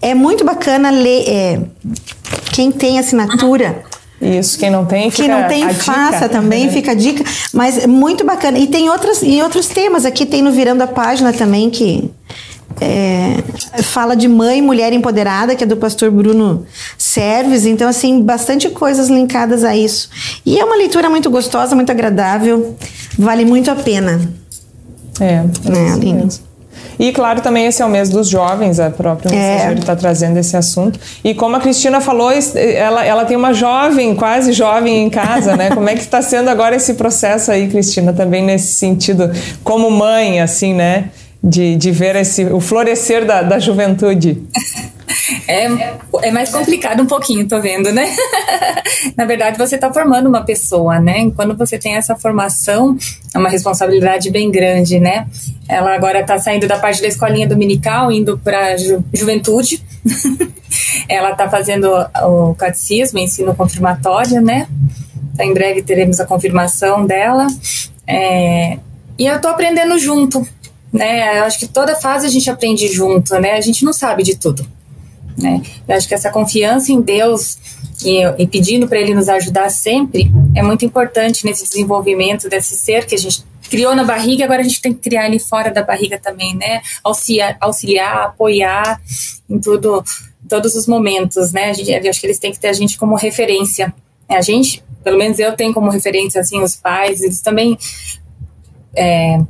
é 0.00 0.14
muito 0.14 0.44
bacana 0.44 0.90
ler. 0.90 1.24
é, 1.28 1.60
quem 2.52 2.70
tem 2.70 2.98
assinatura. 2.98 3.82
Isso, 4.20 4.58
quem 4.58 4.70
não 4.70 4.84
tem, 4.84 5.10
Quem 5.10 5.24
fica 5.24 5.40
não 5.40 5.48
tem, 5.48 5.64
a 5.64 5.68
dica. 5.72 5.82
faça 5.82 6.28
também, 6.28 6.68
fica 6.70 6.90
a 6.90 6.94
dica. 6.94 7.24
Mas 7.54 7.78
é 7.78 7.86
muito 7.86 8.24
bacana. 8.24 8.58
E 8.58 8.66
tem 8.66 8.90
outros, 8.90 9.22
e 9.22 9.40
outros 9.40 9.66
temas. 9.68 10.04
Aqui 10.04 10.26
tem 10.26 10.42
no 10.42 10.52
Virando 10.52 10.82
a 10.82 10.86
Página 10.86 11.32
também 11.32 11.70
que 11.70 12.10
é, 12.80 13.82
fala 13.82 14.14
de 14.14 14.28
mãe, 14.28 14.60
mulher 14.60 14.92
empoderada, 14.92 15.54
que 15.56 15.64
é 15.64 15.66
do 15.66 15.76
pastor 15.76 16.10
Bruno 16.10 16.66
Serves. 16.98 17.64
Então, 17.64 17.88
assim, 17.88 18.20
bastante 18.20 18.68
coisas 18.68 19.08
linkadas 19.08 19.64
a 19.64 19.74
isso. 19.74 20.10
E 20.44 20.58
é 20.58 20.64
uma 20.64 20.76
leitura 20.76 21.08
muito 21.08 21.30
gostosa, 21.30 21.74
muito 21.74 21.90
agradável. 21.90 22.76
Vale 23.18 23.46
muito 23.46 23.70
a 23.70 23.74
pena. 23.74 24.20
É, 25.18 25.44
é 25.64 25.96
mesmo. 25.96 26.49
E 26.98 27.12
claro, 27.12 27.40
também 27.40 27.66
esse 27.66 27.82
é 27.82 27.84
o 27.84 27.88
mês 27.88 28.08
dos 28.08 28.28
jovens, 28.28 28.78
a 28.78 28.90
própria 28.90 29.28
É. 29.34 29.52
mensageira 29.52 29.80
está 29.80 29.96
trazendo 29.96 30.38
esse 30.38 30.56
assunto. 30.56 30.98
E 31.24 31.34
como 31.34 31.56
a 31.56 31.60
Cristina 31.60 32.00
falou, 32.00 32.30
ela, 32.54 33.04
ela 33.04 33.24
tem 33.24 33.36
uma 33.36 33.52
jovem, 33.52 34.14
quase 34.14 34.52
jovem 34.52 35.02
em 35.04 35.10
casa, 35.10 35.56
né? 35.56 35.70
Como 35.70 35.88
é 35.88 35.94
que 35.94 36.00
está 36.00 36.20
sendo 36.22 36.48
agora 36.48 36.76
esse 36.76 36.94
processo 36.94 37.50
aí, 37.50 37.68
Cristina, 37.68 38.12
também 38.12 38.42
nesse 38.44 38.74
sentido, 38.74 39.30
como 39.64 39.90
mãe, 39.90 40.40
assim, 40.40 40.74
né? 40.74 41.06
De, 41.42 41.74
de 41.76 41.90
ver 41.90 42.16
esse, 42.16 42.44
o 42.44 42.60
florescer 42.60 43.24
da, 43.24 43.42
da 43.42 43.58
juventude. 43.58 44.42
É, 45.46 45.66
é 46.22 46.30
mais 46.30 46.50
complicado 46.50 47.02
um 47.02 47.06
pouquinho, 47.06 47.46
tô 47.46 47.60
vendo, 47.60 47.92
né? 47.92 48.14
Na 49.16 49.24
verdade, 49.24 49.58
você 49.58 49.74
está 49.74 49.92
formando 49.92 50.28
uma 50.28 50.44
pessoa, 50.44 50.98
né? 50.98 51.30
Quando 51.34 51.56
você 51.56 51.78
tem 51.78 51.96
essa 51.96 52.16
formação, 52.16 52.96
é 53.34 53.38
uma 53.38 53.48
responsabilidade 53.48 54.30
bem 54.30 54.50
grande, 54.50 54.98
né? 54.98 55.26
Ela 55.68 55.94
agora 55.94 56.20
está 56.20 56.38
saindo 56.38 56.66
da 56.66 56.78
parte 56.78 57.00
da 57.00 57.08
escolinha 57.08 57.46
dominical, 57.46 58.10
indo 58.10 58.38
para 58.38 58.76
ju 58.76 59.04
juventude. 59.12 59.82
Ela 61.08 61.32
está 61.32 61.48
fazendo 61.48 61.90
o 62.22 62.54
catecismo, 62.54 63.18
ensino 63.18 63.54
confirmatório, 63.54 64.40
né? 64.40 64.68
Então, 65.34 65.46
em 65.46 65.54
breve 65.54 65.82
teremos 65.82 66.20
a 66.20 66.26
confirmação 66.26 67.06
dela. 67.06 67.46
É, 68.06 68.78
e 69.18 69.26
eu 69.26 69.40
tô 69.40 69.48
aprendendo 69.48 69.98
junto, 69.98 70.46
né? 70.92 71.38
Eu 71.38 71.44
acho 71.44 71.58
que 71.58 71.66
toda 71.66 71.96
fase 71.96 72.26
a 72.26 72.30
gente 72.30 72.48
aprende 72.50 72.88
junto, 72.88 73.34
né? 73.38 73.52
A 73.52 73.60
gente 73.60 73.84
não 73.84 73.92
sabe 73.92 74.22
de 74.22 74.36
tudo 74.36 74.66
né? 75.40 75.62
Eu 75.88 75.96
acho 75.96 76.08
que 76.08 76.14
essa 76.14 76.30
confiança 76.30 76.92
em 76.92 77.00
Deus 77.00 77.58
e, 78.04 78.22
e 78.38 78.46
pedindo 78.46 78.88
para 78.88 78.98
Ele 78.98 79.14
nos 79.14 79.28
ajudar 79.28 79.70
sempre 79.70 80.30
é 80.54 80.62
muito 80.62 80.84
importante 80.84 81.44
nesse 81.44 81.64
desenvolvimento 81.64 82.48
desse 82.48 82.74
ser 82.74 83.06
que 83.06 83.14
a 83.14 83.18
gente 83.18 83.44
criou 83.70 83.94
na 83.94 84.02
barriga, 84.02 84.44
agora 84.44 84.60
a 84.60 84.64
gente 84.64 84.82
tem 84.82 84.92
que 84.92 84.98
criar 84.98 85.26
ele 85.26 85.38
fora 85.38 85.70
da 85.70 85.82
barriga 85.82 86.18
também, 86.18 86.56
né? 86.56 86.82
Auxiliar, 87.04 87.56
auxiliar 87.60 88.24
apoiar 88.24 89.00
em 89.48 89.60
tudo, 89.60 90.02
todos 90.48 90.74
os 90.74 90.88
momentos, 90.88 91.52
né? 91.52 91.72
Gente, 91.72 91.90
eu 91.92 92.10
acho 92.10 92.20
que 92.20 92.26
eles 92.26 92.40
têm 92.40 92.50
que 92.50 92.58
ter 92.58 92.68
a 92.68 92.72
gente 92.72 92.98
como 92.98 93.14
referência. 93.14 93.94
É, 94.28 94.36
A 94.36 94.42
gente, 94.42 94.82
pelo 95.04 95.16
menos 95.16 95.38
eu 95.38 95.54
tenho 95.54 95.72
como 95.72 95.88
referência 95.88 96.40
assim 96.40 96.60
os 96.60 96.74
pais, 96.74 97.22
eles 97.22 97.40
também 97.40 97.78
é, 98.96 99.40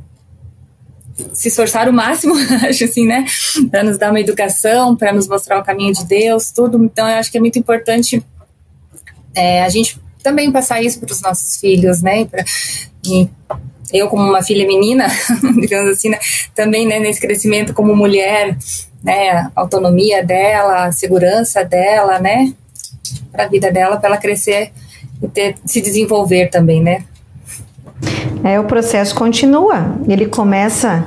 se 1.33 1.47
esforçar 1.47 1.89
o 1.89 1.93
máximo, 1.93 2.33
acho 2.67 2.83
assim, 2.83 3.05
né? 3.05 3.25
Para 3.69 3.83
nos 3.83 3.97
dar 3.97 4.09
uma 4.09 4.19
educação, 4.19 4.95
para 4.95 5.13
nos 5.13 5.27
mostrar 5.27 5.59
o 5.59 5.63
caminho 5.63 5.93
de 5.93 6.05
Deus, 6.05 6.51
tudo. 6.51 6.83
Então, 6.83 7.07
eu 7.07 7.17
acho 7.17 7.31
que 7.31 7.37
é 7.37 7.41
muito 7.41 7.57
importante 7.57 8.23
é, 9.35 9.63
a 9.63 9.69
gente 9.69 9.99
também 10.23 10.51
passar 10.51 10.81
isso 10.81 10.99
para 10.99 11.11
os 11.11 11.21
nossos 11.21 11.57
filhos, 11.57 12.01
né? 12.01 12.25
Pra, 12.25 12.43
e 13.05 13.27
eu, 13.93 14.07
como 14.07 14.23
uma 14.23 14.41
filha 14.41 14.65
menina, 14.65 15.07
digamos 15.59 15.89
assim, 15.89 16.09
né? 16.09 16.19
também 16.55 16.87
né, 16.87 16.99
nesse 16.99 17.19
crescimento 17.19 17.73
como 17.73 17.95
mulher, 17.95 18.57
né? 19.03 19.31
A 19.31 19.51
autonomia 19.55 20.23
dela, 20.23 20.85
a 20.85 20.91
segurança 20.91 21.63
dela, 21.63 22.19
né? 22.19 22.53
Para 23.31 23.45
a 23.45 23.47
vida 23.47 23.71
dela, 23.71 23.97
para 23.97 24.09
ela 24.09 24.17
crescer 24.17 24.71
e 25.21 25.27
ter, 25.27 25.55
se 25.65 25.81
desenvolver 25.81 26.49
também, 26.49 26.81
né? 26.81 27.03
É, 28.43 28.59
o 28.59 28.63
processo 28.63 29.13
continua. 29.15 29.95
Ele 30.07 30.25
começa 30.25 31.05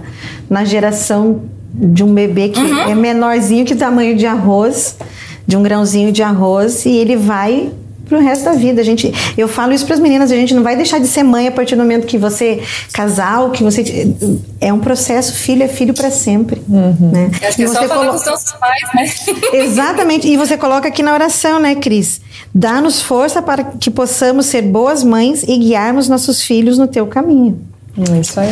na 0.49 0.65
geração 0.65 1.41
de 1.73 2.05
um 2.05 2.15
bebê 2.15 2.49
que 2.51 2.61
Uhum. 2.61 2.79
é 2.91 2.95
menorzinho 2.95 3.65
que 3.65 3.75
tamanho 3.75 4.17
de 4.17 4.27
arroz, 4.27 4.97
de 5.47 5.57
um 5.57 5.63
grãozinho 5.63 6.13
de 6.13 6.23
arroz, 6.23 6.87
e 6.87 6.97
ele 6.97 7.17
vai 7.17 7.71
pro 8.09 8.19
resto 8.21 8.45
da 8.45 8.53
vida. 8.53 8.81
A 8.81 8.85
gente, 8.85 9.13
eu 9.37 9.49
falo 9.49 9.73
isso 9.73 9.85
para 9.87 9.95
as 9.95 10.01
meninas, 10.01 10.31
a 10.31 10.37
gente 10.37 10.55
não 10.55 10.63
vai 10.63 10.77
deixar 10.77 10.99
de 10.99 11.07
ser 11.07 11.23
mãe 11.23 11.49
a 11.49 11.53
partir 11.53 11.75
do 11.77 11.83
momento 11.83 12.07
que 12.07 12.19
você 12.19 12.63
casal, 12.93 13.51
que 13.51 13.63
você 13.63 14.15
é 14.61 14.73
um 14.73 14.79
processo, 14.81 15.35
filho 15.35 15.63
é 15.63 15.69
filho 15.69 15.95
para 15.95 16.11
sempre, 16.11 16.63
né? 16.69 17.31
Eu 17.43 17.49
acho 17.49 17.57
que 17.57 17.63
E 17.63 17.65
é 17.65 17.69
só 17.69 17.81
você 17.83 17.89
falar 17.89 18.01
colo- 18.01 18.11
com 18.11 18.17
os 18.17 18.27
nossos 18.27 18.53
pais, 18.53 18.83
né? 18.95 19.35
Exatamente. 19.65 20.29
E 20.29 20.37
você 20.37 20.57
coloca 20.57 20.89
aqui 20.89 21.03
na 21.03 21.13
oração, 21.13 21.59
né, 21.59 21.75
Cris? 21.75 22.21
Dá-nos 22.55 23.03
força 23.03 23.41
para 23.43 23.65
que 23.65 23.91
possamos 23.91 24.47
ser 24.47 24.63
boas 24.63 25.03
mães 25.03 25.43
e 25.43 25.57
guiarmos 25.59 26.09
nossos 26.09 26.43
filhos 26.43 26.79
no 26.79 26.87
teu 26.87 27.07
caminho. 27.07 27.61
É 28.13 28.19
Isso 28.21 28.39
aí. 28.41 28.51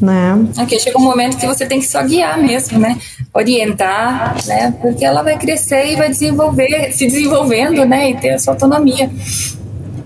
Né? 0.00 0.46
Aqui 0.56 0.78
chega 0.78 0.98
um 0.98 1.02
momento 1.02 1.36
que 1.36 1.46
você 1.46 1.66
tem 1.66 1.80
que 1.80 1.86
só 1.86 2.02
guiar 2.02 2.38
mesmo, 2.40 2.78
né? 2.78 2.96
Orientar, 3.34 4.36
né? 4.46 4.72
Porque 4.80 5.04
ela 5.04 5.22
vai 5.22 5.36
crescer 5.36 5.92
e 5.92 5.96
vai 5.96 6.08
desenvolver, 6.08 6.92
se 6.92 7.06
desenvolvendo, 7.06 7.84
né? 7.84 8.10
E 8.10 8.16
ter 8.16 8.30
a 8.30 8.38
sua 8.38 8.54
autonomia. 8.54 9.10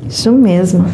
Isso 0.09 0.33
mesmo. 0.33 0.87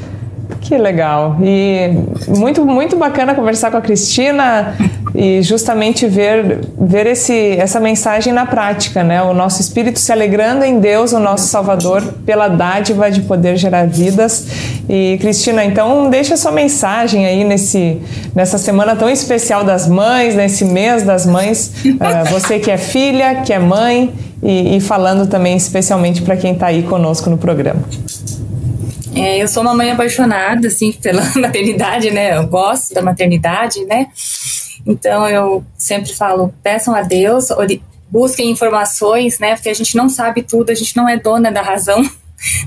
Que 0.61 0.76
legal. 0.76 1.38
E 1.40 1.90
muito, 2.28 2.64
muito 2.64 2.96
bacana 2.96 3.34
conversar 3.34 3.70
com 3.70 3.76
a 3.76 3.80
Cristina 3.80 4.76
e 5.14 5.42
justamente 5.42 6.06
ver, 6.06 6.61
ver 6.78 7.06
esse, 7.06 7.56
essa 7.56 7.80
mensagem 7.80 8.32
na 8.32 8.46
prática, 8.46 9.02
né? 9.02 9.22
O 9.22 9.32
nosso 9.32 9.61
espírito 9.61 9.98
se 9.98 10.12
alegrando 10.12 10.64
em 10.64 10.78
Deus, 10.78 11.12
o 11.12 11.18
nosso 11.18 11.48
Salvador, 11.48 12.02
pela 12.26 12.48
dádiva 12.48 13.11
de 13.11 13.22
poder 13.22 13.56
gerar 13.56 13.87
vidas. 13.87 14.46
E 14.88 15.18
Cristina, 15.18 15.64
então 15.64 16.09
deixa 16.09 16.37
sua 16.37 16.51
mensagem 16.51 17.27
aí 17.27 17.44
nesse, 17.44 18.01
nessa 18.35 18.57
semana 18.57 18.96
tão 18.96 19.11
especial 19.11 19.62
das 19.62 19.87
mães, 19.87 20.35
nesse 20.35 20.64
mês 20.64 21.03
das 21.03 21.27
mães. 21.27 21.72
Ah, 22.01 22.22
você 22.24 22.59
que 22.59 22.70
é 22.70 22.79
filha, 22.79 23.42
que 23.42 23.53
é 23.53 23.59
mãe 23.59 24.14
e, 24.42 24.77
e 24.77 24.81
falando 24.81 25.29
também 25.29 25.57
especialmente 25.57 26.22
para 26.22 26.37
quem 26.37 26.53
está 26.53 26.68
aí 26.68 26.83
conosco 26.85 27.29
no 27.29 27.37
programa. 27.37 27.83
É, 29.14 29.42
eu 29.42 29.48
sou 29.48 29.62
uma 29.62 29.74
mãe 29.74 29.90
apaixonada, 29.90 30.68
assim, 30.68 30.92
pela 30.92 31.22
maternidade, 31.37 32.11
né? 32.11 32.37
Eu 32.37 32.46
gosto 32.46 32.94
da 32.94 33.03
maternidade, 33.03 33.85
né? 33.85 34.07
Então 34.87 35.29
eu 35.29 35.64
sempre 35.77 36.14
falo, 36.14 36.55
peçam 36.62 36.94
a 36.94 37.03
Deus, 37.03 37.48
busquem 38.11 38.51
informações, 38.51 39.38
né? 39.38 39.55
Porque 39.55 39.68
a 39.68 39.74
gente 39.74 39.96
não 39.96 40.09
sabe 40.09 40.42
tudo, 40.42 40.70
a 40.70 40.74
gente 40.74 40.96
não 40.96 41.09
é 41.09 41.18
dona 41.18 41.51
da 41.51 41.62
razão. 41.62 42.09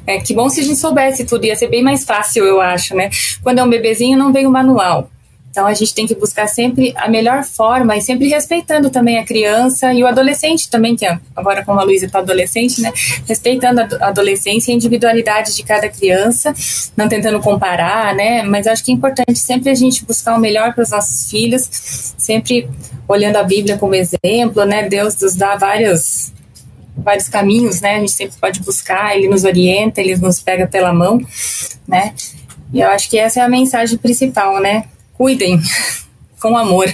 É, 0.05 0.19
que 0.19 0.33
bom 0.33 0.49
se 0.49 0.59
a 0.59 0.63
gente 0.63 0.77
soubesse 0.77 1.25
tudo, 1.25 1.45
ia 1.45 1.55
ser 1.55 1.67
bem 1.67 1.83
mais 1.83 2.03
fácil, 2.03 2.43
eu 2.45 2.59
acho, 2.61 2.95
né? 2.95 3.09
Quando 3.43 3.59
é 3.59 3.63
um 3.63 3.69
bebezinho, 3.69 4.17
não 4.17 4.31
vem 4.33 4.45
o 4.45 4.51
manual. 4.51 5.09
Então 5.49 5.67
a 5.67 5.73
gente 5.73 5.93
tem 5.93 6.07
que 6.07 6.15
buscar 6.15 6.47
sempre 6.47 6.93
a 6.95 7.09
melhor 7.09 7.43
forma 7.43 7.97
e 7.97 8.01
sempre 8.01 8.29
respeitando 8.29 8.89
também 8.89 9.17
a 9.17 9.25
criança 9.25 9.93
e 9.93 10.01
o 10.01 10.07
adolescente 10.07 10.69
também, 10.69 10.95
que 10.95 11.05
é- 11.05 11.19
agora 11.35 11.63
como 11.65 11.77
a 11.77 11.83
Luísa 11.83 12.05
está 12.05 12.19
adolescente, 12.19 12.79
né? 12.81 12.89
Respeitando 13.27 13.81
a 13.81 13.83
ado- 13.83 13.97
a 14.01 14.07
adolescência 14.07 14.71
e 14.71 14.73
a 14.73 14.75
individualidade 14.77 15.53
de 15.53 15.61
cada 15.63 15.89
criança, 15.89 16.53
não 16.95 17.09
tentando 17.09 17.37
comparar, 17.41 18.15
né? 18.15 18.43
Mas 18.43 18.65
acho 18.65 18.81
que 18.81 18.91
é 18.91 18.95
importante 18.95 19.37
sempre 19.39 19.69
a 19.69 19.75
gente 19.75 20.05
buscar 20.05 20.35
o 20.35 20.39
melhor 20.39 20.73
para 20.73 20.83
os 20.83 20.89
nossos 20.91 21.29
filhos, 21.29 21.67
sempre 22.17 22.69
olhando 23.05 23.35
a 23.35 23.43
Bíblia 23.43 23.77
como 23.77 23.93
exemplo, 23.93 24.63
né? 24.63 24.87
Deus 24.87 25.19
nos 25.19 25.35
dá 25.35 25.57
vários 25.57 26.31
vários 27.01 27.27
caminhos, 27.27 27.81
né? 27.81 27.95
A 27.95 27.99
gente 27.99 28.11
sempre 28.11 28.35
pode 28.39 28.59
buscar, 28.61 29.15
ele 29.15 29.27
nos 29.27 29.43
orienta, 29.43 29.99
ele 30.01 30.15
nos 30.17 30.39
pega 30.41 30.67
pela 30.67 30.93
mão, 30.93 31.19
né? 31.87 32.13
E 32.73 32.79
eu 32.79 32.89
acho 32.89 33.09
que 33.09 33.17
essa 33.17 33.39
é 33.39 33.43
a 33.43 33.49
mensagem 33.49 33.97
principal, 33.97 34.59
né? 34.61 34.85
Cuidem 35.17 35.59
com 36.41 36.57
amor. 36.57 36.85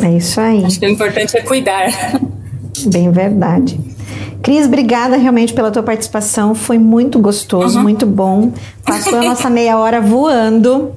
É, 0.00 0.06
é 0.06 0.16
isso 0.16 0.40
aí. 0.40 0.64
Acho 0.64 0.78
que 0.78 0.86
o 0.86 0.90
importante 0.90 1.36
é 1.36 1.40
cuidar. 1.42 1.88
Bem 2.86 3.10
verdade. 3.10 3.78
Cris, 4.42 4.66
obrigada 4.66 5.16
realmente 5.16 5.54
pela 5.54 5.70
tua 5.70 5.82
participação. 5.82 6.54
Foi 6.54 6.76
muito 6.78 7.18
gostoso, 7.18 7.78
Uhum. 7.78 7.82
muito 7.82 8.04
bom. 8.06 8.52
Passou 8.84 9.18
a 9.18 9.22
nossa 9.22 9.48
meia 9.48 9.78
hora 9.78 10.00
voando. 10.02 10.94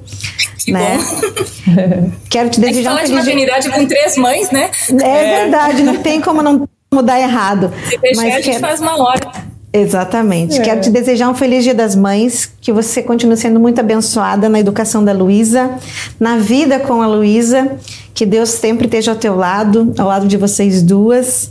Que 0.64 0.70
né? 0.72 0.98
bom. 0.98 2.10
Quero 2.28 2.50
te 2.50 2.60
É 2.60 2.64
que 2.64 2.68
desejar 2.68 2.90
um 2.90 2.96
falar 2.96 3.06
de 3.06 3.08
feliz 3.08 3.24
dia. 3.24 3.34
maternidade 3.34 3.70
com 3.70 3.86
três 3.86 4.16
mães, 4.18 4.50
né? 4.50 4.70
É, 5.02 5.42
verdade, 5.44 5.82
não 5.82 5.96
tem 6.02 6.20
como 6.20 6.42
não 6.42 6.68
mudar 6.92 7.20
errado. 7.20 7.72
Se 7.88 7.98
deixar, 7.98 8.22
Mas 8.22 8.34
a 8.34 8.40
gente 8.40 8.58
faz 8.58 8.80
uma 8.80 8.96
hora. 9.02 9.48
Exatamente. 9.72 10.58
É. 10.58 10.62
Quero 10.62 10.80
te 10.80 10.90
desejar 10.90 11.28
um 11.28 11.34
feliz 11.34 11.62
Dia 11.62 11.74
das 11.74 11.94
Mães, 11.94 12.50
que 12.60 12.72
você 12.72 13.02
continue 13.02 13.36
sendo 13.36 13.60
muito 13.60 13.78
abençoada 13.78 14.48
na 14.48 14.58
educação 14.58 15.04
da 15.04 15.12
Luísa, 15.12 15.70
na 16.18 16.38
vida 16.38 16.80
com 16.80 17.02
a 17.02 17.06
Luísa, 17.06 17.76
que 18.14 18.24
Deus 18.24 18.48
sempre 18.48 18.86
esteja 18.86 19.12
ao 19.12 19.16
teu 19.18 19.36
lado, 19.36 19.92
ao 19.98 20.08
lado 20.08 20.26
de 20.26 20.36
vocês 20.36 20.82
duas. 20.82 21.50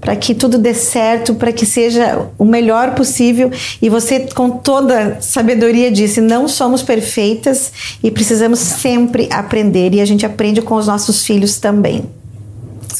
para 0.00 0.14
que 0.16 0.34
tudo 0.34 0.58
dê 0.58 0.72
certo, 0.72 1.34
para 1.34 1.52
que 1.52 1.66
seja 1.66 2.28
o 2.38 2.44
melhor 2.44 2.94
possível. 2.94 3.50
E 3.82 3.88
você, 3.88 4.20
com 4.34 4.50
toda 4.50 5.18
sabedoria, 5.20 5.90
disse: 5.90 6.20
não 6.20 6.48
somos 6.48 6.82
perfeitas 6.82 7.72
e 8.02 8.10
precisamos 8.10 8.60
sempre 8.60 9.28
aprender. 9.32 9.92
E 9.94 10.00
a 10.00 10.04
gente 10.04 10.24
aprende 10.24 10.62
com 10.62 10.74
os 10.76 10.86
nossos 10.86 11.24
filhos 11.24 11.58
também. 11.58 12.04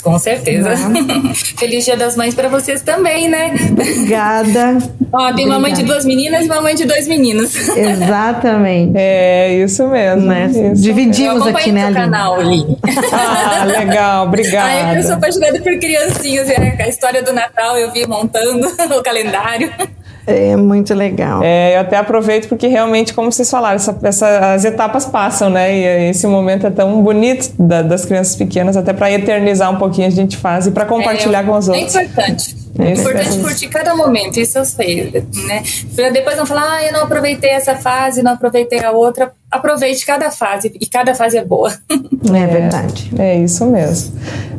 Com 0.02 0.18
certeza. 0.18 0.70
Feliz 1.56 1.84
Dia 1.84 1.96
das 1.96 2.16
Mães 2.16 2.34
para 2.34 2.48
vocês 2.48 2.82
também, 2.82 3.28
né? 3.28 3.54
Obrigada. 3.70 4.78
Ó, 5.12 5.32
tem 5.32 5.46
uma 5.46 5.58
mãe 5.58 5.72
de 5.72 5.82
duas 5.82 6.04
meninas 6.04 6.44
e 6.44 6.46
uma 6.46 6.61
mãe 6.61 6.74
de 6.74 6.84
dois 6.84 7.08
meninos. 7.08 7.54
Exatamente. 7.76 8.92
É, 8.96 9.54
isso 9.64 9.87
mesmo. 9.88 10.26
Né? 10.26 10.50
Isso 10.50 10.82
Dividimos 10.82 11.46
aqui, 11.46 11.72
né, 11.72 11.84
Aline? 11.84 11.94
canal, 12.00 12.34
Aline. 12.34 12.78
Ah, 13.12 13.64
legal, 13.64 14.26
obrigada. 14.26 14.88
Ah, 14.88 14.94
eu 14.94 15.02
sou 15.02 15.14
apaixonada 15.14 15.61
por 15.61 15.78
criancinhas, 15.78 16.48
é 16.50 16.76
a 16.82 16.88
história 16.88 17.22
do 17.22 17.32
Natal 17.32 17.76
eu 17.78 17.92
vi 17.92 18.06
montando 18.06 18.66
o 18.98 19.02
calendário. 19.02 19.72
É 20.28 20.56
muito 20.56 20.92
legal. 20.94 21.42
É, 21.42 21.76
eu 21.76 21.80
até 21.80 21.96
aproveito 21.96 22.48
porque 22.48 22.66
realmente, 22.66 23.14
como 23.14 23.32
vocês 23.32 23.50
falaram, 23.50 23.76
essa, 23.76 23.98
essa, 24.02 24.52
as 24.52 24.64
etapas 24.64 25.06
passam, 25.06 25.48
né? 25.48 25.74
E 25.74 26.10
esse 26.10 26.26
momento 26.26 26.66
é 26.66 26.70
tão 26.70 27.02
bonito 27.02 27.50
da, 27.58 27.80
das 27.80 28.04
crianças 28.04 28.36
pequenas, 28.36 28.76
até 28.76 28.92
para 28.92 29.10
eternizar 29.10 29.70
um 29.72 29.76
pouquinho 29.76 30.06
a 30.06 30.10
gente 30.10 30.36
faz 30.36 30.66
e 30.66 30.70
para 30.70 30.84
compartilhar 30.84 31.40
é, 31.40 31.46
com 31.46 31.52
os 31.52 31.68
outros. 31.68 31.96
É 31.96 32.04
importante. 32.04 32.56
É 32.78 32.92
importante 32.92 33.38
curtir 33.38 33.68
cada 33.68 33.94
momento, 33.96 34.38
isso 34.38 34.58
eu 34.58 34.64
sei, 34.64 35.24
né? 35.46 35.62
Pra 35.96 36.10
depois 36.10 36.36
não 36.36 36.46
falar, 36.46 36.76
ah, 36.76 36.84
eu 36.84 36.92
não 36.92 37.04
aproveitei 37.04 37.50
essa 37.50 37.74
fase, 37.74 38.22
não 38.22 38.32
aproveitei 38.32 38.84
a 38.84 38.92
outra. 38.92 39.32
Aproveite 39.50 40.04
cada 40.04 40.30
fase, 40.30 40.70
e 40.78 40.87
cada 40.87 41.14
fase 41.14 41.38
é 41.38 41.44
boa. 41.44 41.72
É 42.34 42.46
verdade. 42.46 43.11
É, 43.16 43.37
é 43.37 43.38
isso 43.38 43.64
mesmo. 43.64 44.12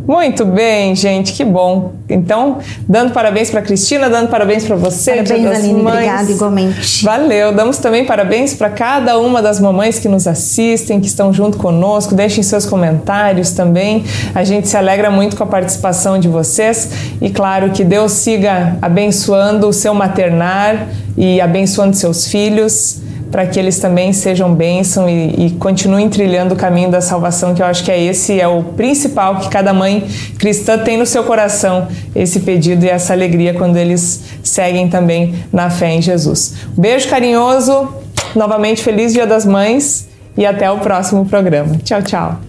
Muito 0.08 0.44
bem, 0.44 0.96
gente, 0.96 1.34
que 1.34 1.46
bom. 1.46 1.94
Então, 2.10 2.58
dando 2.88 3.14
parabéns 3.14 3.52
para 3.52 3.62
Cristina, 3.62 4.10
dando 4.10 4.28
parabéns 4.28 4.66
para 4.66 4.76
você. 4.76 5.18
Parabéns, 5.18 5.58
Aline, 5.58 5.84
mães. 5.84 5.96
obrigada 5.96 6.32
igualmente. 6.32 7.06
Valeu. 7.06 7.54
Damos 7.54 7.78
também 7.78 8.06
parabéns 8.06 8.56
para 8.56 8.72
cada 8.72 9.20
uma 9.20 9.40
das 9.40 9.60
mamães 9.60 10.00
que 10.00 10.08
nos 10.08 10.26
assistem, 10.26 11.00
que 11.00 11.06
estão 11.06 11.32
junto 11.32 11.60
conosco. 11.60 12.16
Deixem 12.16 12.42
seus 12.42 12.66
comentários 12.66 13.52
também. 13.52 14.04
A 14.34 14.44
gente 14.44 14.68
se 14.68 14.76
alegra 14.76 15.12
muito 15.12 15.36
com 15.36 15.44
a 15.44 15.48
participação 15.48 16.18
de 16.18 16.28
vocês 16.28 16.90
e 17.22 17.30
claro 17.30 17.70
que 17.70 17.84
Deus 17.84 18.14
siga 18.14 18.80
abençoando 18.82 19.68
o 19.68 19.74
seu 19.74 19.94
maternar 19.94 20.88
e 21.16 21.40
abençoando 21.40 21.96
seus 21.96 22.26
filhos 22.28 23.02
para 23.32 23.46
que 23.46 23.60
eles 23.60 23.80
também 23.80 24.12
sejam 24.12 24.54
bênção 24.54 25.08
e, 25.08 25.48
e, 25.48 25.52
continuem 25.52 26.10
trilhando 26.10 26.56
o 26.56 26.58
caminho 26.58 26.90
da 26.90 27.02
salvação, 27.02 27.54
que 27.54 27.62
eu 27.62 27.66
acho 27.66 27.84
que 27.84 27.92
é 27.92 28.02
esse, 28.02 28.40
é 28.40 28.48
o 28.48 28.64
principal 28.64 29.40
que 29.40 29.50
cada 29.50 29.72
mãe 29.72 30.08
cristã 30.38 30.78
tem 30.78 30.98
no 30.98 31.06
seu 31.06 31.24
coração, 31.24 31.88
esse 32.16 32.40
pedido 32.40 32.86
e 32.86 32.90
essa 32.90 33.14
alegria 33.14 33.54
quando 33.54 33.78
eles 33.78 34.24
seguem 34.44 34.90
também 34.90 35.36
na 35.54 35.70
fé 35.70 35.92
em 35.92 36.02
Jesus. 36.02 36.56
beijo 36.76 37.08
carinhoso, 37.10 37.94
novamente 38.36 38.84
feliz 38.84 39.14
Dia 39.14 39.28
das 39.28 39.46
Mães 39.46 40.08
e 40.36 40.46
até 40.46 40.70
o 40.72 40.80
próximo 40.80 41.26
programa. 41.26 41.78
Tchau, 41.84 42.02
tchau. 42.02 42.40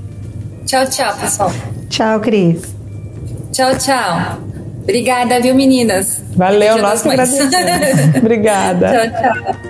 Tchau, 0.65 0.87
tchau, 0.89 1.15
pessoal. 1.21 1.53
Tchau, 1.89 2.21
Cris. 2.21 2.63
Tchau, 3.53 3.77
tchau. 3.77 4.39
Obrigada, 4.83 5.41
viu, 5.41 5.55
meninas? 5.55 6.23
Valeu, 6.35 6.79
nós 6.79 7.03
que 7.03 7.09
agradecemos. 7.09 7.55
Obrigada. 8.17 9.11
Tchau, 9.11 9.53
tchau. 9.53 9.70